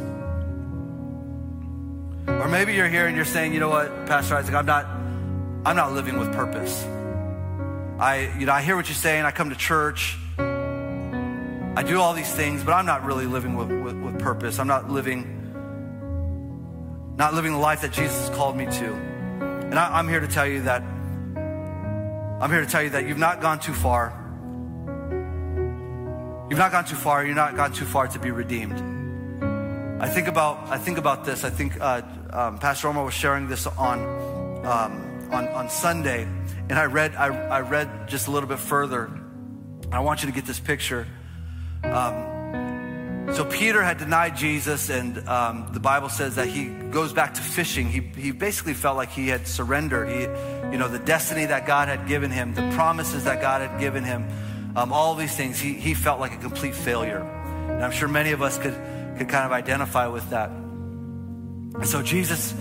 [2.26, 4.86] Or maybe you're here and you're saying, you know what, Pastor Isaac, I'm not,
[5.64, 6.82] I'm not living with purpose.
[8.00, 9.24] I, you know, I hear what you're saying.
[9.24, 10.18] I come to church.
[11.77, 14.59] I do all these things, but I'm not really living with, with, with purpose.
[14.59, 15.27] I'm not living,
[17.18, 18.95] not living the life that Jesus called me to.
[18.95, 20.81] And I, I'm here to tell you that
[22.41, 24.12] I'm here to tell you that you've not gone too far.
[26.49, 27.27] You've not gone too far.
[27.27, 28.81] You're not gone too far to be redeemed.
[30.01, 31.45] I think about I think about this.
[31.45, 32.01] I think uh,
[32.31, 34.01] um, Pastor Omar was sharing this on
[34.64, 39.11] um, on on Sunday, and I read I, I read just a little bit further.
[39.93, 41.07] I want you to get this picture.
[41.85, 47.35] Um, so Peter had denied Jesus, and um, the Bible says that he goes back
[47.35, 47.89] to fishing.
[47.89, 50.09] He, he basically felt like he had surrendered.
[50.09, 50.20] He,
[50.70, 54.05] you know, the destiny that God had given him, the promises that God had given
[54.05, 54.29] him,
[54.77, 55.59] um, all these things.
[55.59, 58.74] He, he felt like a complete failure, and I'm sure many of us could
[59.18, 60.51] could kind of identify with that.
[61.85, 62.55] So Jesus,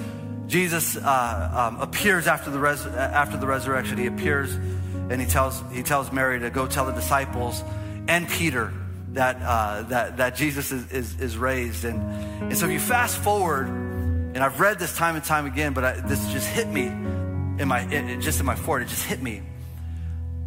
[0.47, 3.99] Jesus uh, um, appears after the res- after the resurrection.
[3.99, 7.63] He appears, and he tells he tells Mary to go tell the disciples
[8.07, 8.73] and Peter
[9.15, 11.85] that, uh, that, that Jesus is, is, is, raised.
[11.85, 12.01] And,
[12.43, 15.83] and so if you fast forward, and I've read this time and time again, but
[15.85, 19.21] I, this just hit me in my, it, just in my fort, it just hit
[19.21, 19.41] me.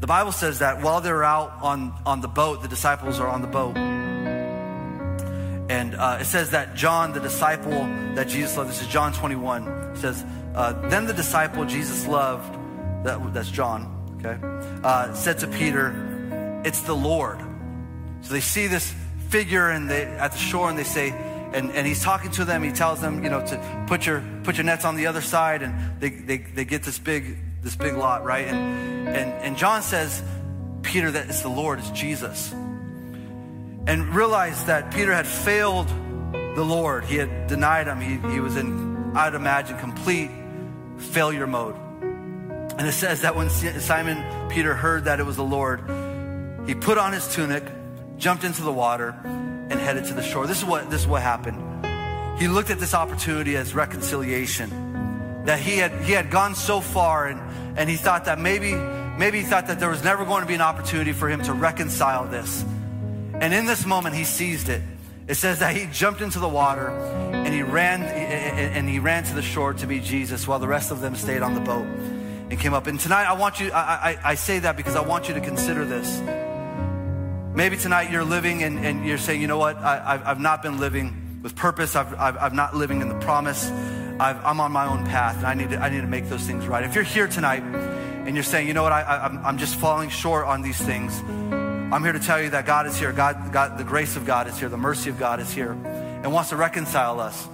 [0.00, 3.40] The Bible says that while they're out on, on the boat, the disciples are on
[3.40, 3.76] the boat.
[5.70, 9.96] And uh, it says that John, the disciple that Jesus loved, this is John 21,
[9.96, 12.54] says, uh, Then the disciple Jesus loved,
[13.04, 14.38] that, that's John, okay,
[14.84, 17.47] uh, said to Peter, It's the Lord.
[18.22, 18.94] So they see this
[19.28, 21.10] figure and they, at the shore and they say,
[21.52, 22.62] and, and he's talking to them.
[22.62, 25.62] He tells them, you know, to put your, put your nets on the other side.
[25.62, 28.46] And they, they, they get this big, this big lot, right?
[28.46, 30.22] And, and, and John says,
[30.82, 32.52] Peter, that it's the Lord, it's Jesus.
[32.52, 35.88] And realized that Peter had failed
[36.32, 37.04] the Lord.
[37.04, 38.00] He had denied him.
[38.00, 40.30] He, he was in, I'd imagine, complete
[40.98, 41.76] failure mode.
[42.78, 45.80] And it says that when Simon Peter heard that it was the Lord,
[46.66, 47.64] he put on his tunic,
[48.18, 49.14] jumped into the water,
[49.70, 50.46] and headed to the shore.
[50.46, 51.64] This is what, this is what happened.
[52.38, 55.44] He looked at this opportunity as reconciliation.
[55.44, 57.40] That he had, he had gone so far and,
[57.78, 60.54] and he thought that maybe, maybe he thought that there was never going to be
[60.54, 62.64] an opportunity for him to reconcile this.
[63.34, 64.82] And in this moment, he seized it.
[65.26, 69.34] It says that he jumped into the water and he ran and he ran to
[69.34, 71.86] the shore to meet Jesus while the rest of them stayed on the boat
[72.50, 72.86] and came up.
[72.86, 75.40] And tonight I want you, I, I, I say that because I want you to
[75.40, 76.47] consider this.
[77.58, 80.78] Maybe tonight you're living and, and you're saying, you know what, I, have not been
[80.78, 81.96] living with purpose.
[81.96, 83.68] I've, I've, I'm not living in the promise.
[83.68, 86.42] i am on my own path and I need, to, I need to make those
[86.42, 86.84] things right.
[86.84, 90.08] If you're here tonight and you're saying, you know what, I, I'm, I'm just falling
[90.08, 93.10] short on these things, I'm here to tell you that God is here.
[93.10, 94.68] God, God, the grace of God is here.
[94.68, 97.48] The mercy of God is here and wants to reconcile us.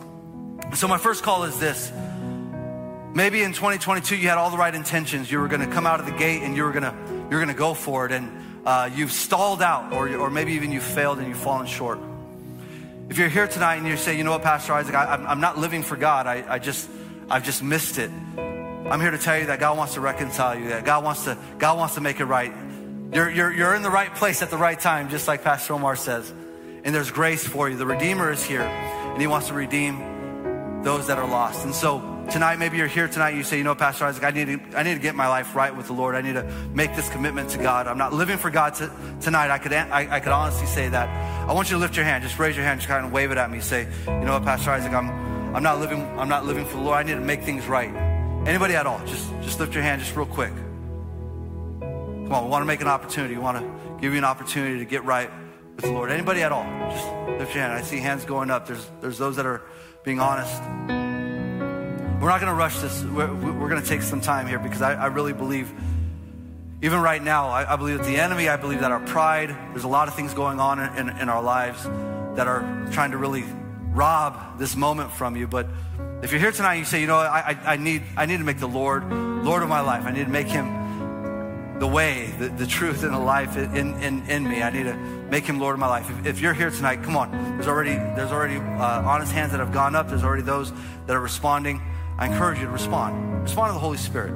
[0.75, 1.91] So my first call is this.
[3.15, 5.33] Maybe in 2022 you had all the right intentions.
[5.33, 6.95] You were going to come out of the gate and you were going to
[7.31, 10.73] you're going to go for it and uh, you've stalled out, or, or maybe even
[10.73, 11.99] you've failed and you've fallen short.
[13.11, 15.59] If you're here tonight and you say, you know what, Pastor Isaac, I, am not
[15.59, 16.27] living for God.
[16.27, 16.89] I, I just,
[17.29, 18.11] I've just missed it.
[18.39, 20.69] I'm here to tell you that God wants to reconcile you.
[20.69, 22.53] That God wants to, God wants to make it right.
[23.13, 25.97] You're, you're, you're in the right place at the right time, just like Pastor Omar
[25.97, 26.33] says.
[26.83, 27.77] And there's grace for you.
[27.77, 31.65] The Redeemer is here, and He wants to redeem those that are lost.
[31.65, 34.47] And so tonight, maybe you're here tonight, you say, you know, Pastor Isaac, I need,
[34.47, 36.15] to, I need to get my life right with the Lord.
[36.15, 37.87] I need to make this commitment to God.
[37.87, 39.51] I'm not living for God to, tonight.
[39.51, 41.09] I could, I, I could honestly say that.
[41.49, 42.25] I want you to lift your hand.
[42.25, 43.61] Just raise your hand, just kind of wave it at me.
[43.61, 45.11] Say, you know what, Pastor Isaac, I'm,
[45.55, 46.99] I'm not living, I'm not living for the Lord.
[46.99, 47.95] I need to make things right.
[48.47, 49.01] Anybody at all?
[49.07, 50.53] Just, just lift your hand just real quick.
[51.81, 53.35] Come on, we want to make an opportunity.
[53.35, 55.31] We want to give you an opportunity to get right
[55.77, 56.11] with the Lord.
[56.11, 56.65] Anybody at all?
[56.91, 57.07] Just
[57.39, 57.73] lift your hand.
[57.73, 58.67] I see hands going up.
[58.67, 59.63] There's, there's those that are
[60.05, 61.14] being honest.
[62.21, 63.03] We're not going to rush this.
[63.05, 65.73] We're, we're going to take some time here because I, I really believe,
[66.81, 69.85] even right now, I, I, believe that the enemy, I believe that our pride, there's
[69.85, 71.83] a lot of things going on in, in, in our lives
[72.37, 73.45] that are trying to really
[73.91, 75.47] rob this moment from you.
[75.47, 75.69] But
[76.23, 78.59] if you're here tonight, you say, you know, I, I, need, I need to make
[78.59, 79.05] the Lord
[79.45, 80.07] Lord of my life.
[80.07, 84.27] I need to make him the way, the, the truth, and the life in, in,
[84.27, 84.63] in me.
[84.63, 86.09] I need to make him Lord of my life.
[86.11, 87.31] If, if you're here tonight, come on.
[87.31, 90.09] There's already, there's already uh, honest hands that have gone up.
[90.09, 90.73] There's already those
[91.07, 91.83] that are responding.
[92.19, 93.43] I encourage you to respond.
[93.43, 94.35] Respond to the Holy Spirit.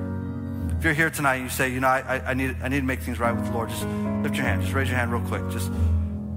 [0.78, 2.86] If you're here tonight and you say, you know, I, I, need, I need to
[2.86, 3.84] make things right with the Lord, just
[4.22, 4.62] lift your hand.
[4.62, 5.42] Just raise your hand real quick.
[5.50, 5.70] Just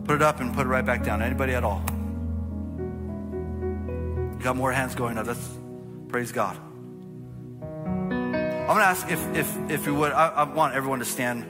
[0.06, 1.22] put it up and put it right back down.
[1.22, 1.84] Anybody at all?
[2.78, 5.26] You got more hands going up.
[5.28, 5.50] That's
[6.10, 6.58] praise God.
[8.12, 11.46] I'm going to ask if, if, if you would, I, I want everyone to stand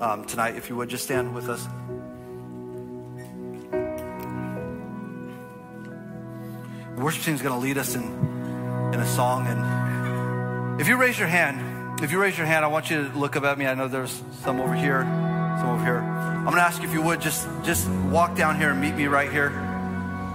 [0.00, 0.56] um, tonight.
[0.56, 1.66] If you would, just stand with us.
[6.96, 8.02] The worship team is going to lead us in,
[8.94, 9.46] in a song.
[9.46, 13.18] And if you raise your hand, if you raise your hand, I want you to
[13.18, 13.66] look up at me.
[13.66, 15.02] I know there's some over here,
[15.58, 15.98] some over here.
[15.98, 19.06] I'm going to ask if you would just, just walk down here and meet me
[19.06, 19.50] right here,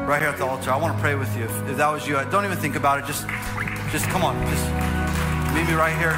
[0.02, 0.72] right here at the altar.
[0.72, 1.46] I want to pray with you.
[1.46, 3.06] If, if that was you, I don't even think about it.
[3.06, 3.28] Just,
[3.92, 4.36] just come on.
[4.48, 4.90] Just
[5.54, 6.14] Meet me right here.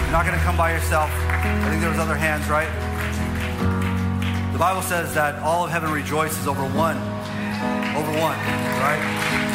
[0.00, 1.10] You're not going to come by yourself.
[1.12, 2.68] I think there was other hands, right?
[4.52, 6.96] The Bible says that all of heaven rejoices over one.
[7.94, 8.38] Over one,
[8.80, 9.47] right?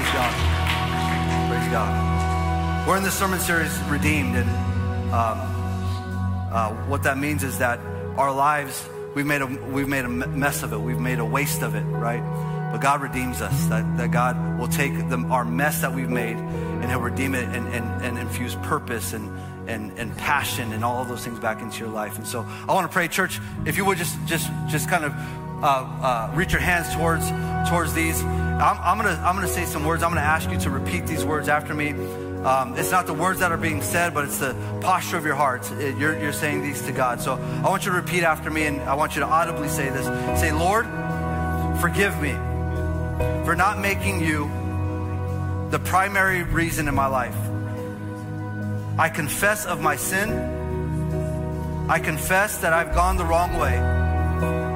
[0.00, 1.50] Praise God.
[1.50, 2.88] Praise God.
[2.88, 4.48] We're in the sermon series, Redeemed, and
[5.12, 5.38] um,
[6.50, 7.78] uh, what that means is that
[8.16, 10.78] our lives, we've made, a, we've made a mess of it.
[10.78, 12.22] We've made a waste of it, right?
[12.72, 16.36] But God redeems us, that, that God will take the, our mess that we've made
[16.36, 19.28] and He'll redeem it and, and, and infuse purpose and,
[19.68, 22.16] and, and passion and all those things back into your life.
[22.16, 25.12] And so I want to pray, church, if you would just, just, just kind of
[25.62, 27.28] uh, uh, reach your hands towards,
[27.70, 28.22] towards these.
[28.22, 30.02] I'm, I'm to I'm gonna say some words.
[30.02, 31.90] I'm to ask you to repeat these words after me.
[32.44, 35.34] Um, it's not the words that are being said, but it's the posture of your
[35.34, 35.70] heart.
[35.72, 37.20] It, you're, you're saying these to God.
[37.20, 39.90] So I want you to repeat after me, and I want you to audibly say
[39.90, 40.06] this.
[40.40, 40.86] Say, Lord,
[41.80, 42.32] forgive me
[43.44, 44.50] for not making you
[45.70, 47.36] the primary reason in my life.
[48.98, 50.30] I confess of my sin.
[51.90, 54.69] I confess that I've gone the wrong way.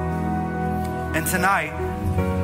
[1.15, 1.71] And tonight,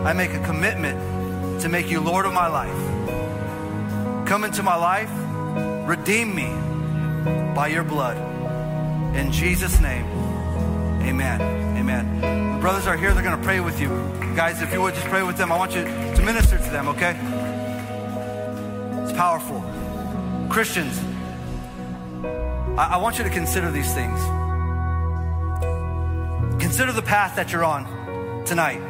[0.05, 4.25] I make a commitment to make you Lord of my life.
[4.25, 5.11] Come into my life,
[5.85, 6.47] redeem me
[7.53, 8.15] by your blood.
[9.13, 10.05] In Jesus' name,
[11.01, 11.41] amen.
[11.77, 12.21] Amen.
[12.53, 13.89] The brothers are here, they're going to pray with you.
[14.37, 16.87] Guys, if you would just pray with them, I want you to minister to them,
[16.87, 17.19] okay?
[19.03, 19.61] It's powerful.
[20.49, 20.97] Christians,
[22.79, 24.17] I, I want you to consider these things.
[26.61, 28.00] Consider the path that you're on
[28.45, 28.81] tonight,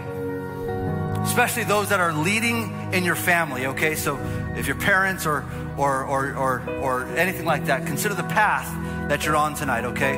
[1.24, 3.95] especially those that are leading in your family, okay?
[3.95, 4.18] So
[4.56, 5.45] if your parents or,
[5.78, 8.68] or, or, or, or anything like that, consider the path
[9.10, 10.14] that you're on tonight, okay?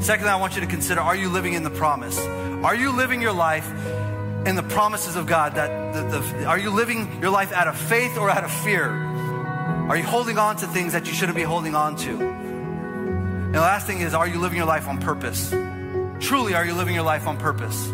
[0.00, 2.18] Secondly, I want you to consider are you living in the promise?
[2.18, 3.68] Are you living your life
[4.46, 5.54] in the promises of God?
[5.54, 8.90] That the, the, are you living your life out of faith or out of fear?
[9.88, 12.10] Are you holding on to things that you shouldn't be holding on to?
[12.20, 15.50] And the last thing is, are you living your life on purpose?
[16.20, 17.86] Truly, are you living your life on purpose?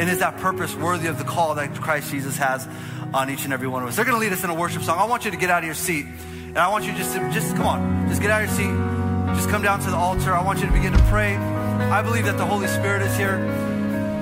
[0.00, 2.66] And is that purpose worthy of the call that Christ Jesus has
[3.12, 3.96] on each and every one of us?
[3.96, 4.98] They're going to lead us in a worship song.
[4.98, 6.06] I want you to get out of your seat.
[6.06, 9.36] And I want you just to, just come on, just get out of your seat.
[9.36, 10.32] Just come down to the altar.
[10.32, 11.36] I want you to begin to pray.
[11.36, 13.36] I believe that the Holy Spirit is here.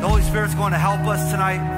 [0.01, 1.78] The Holy Spirit's going to help us tonight.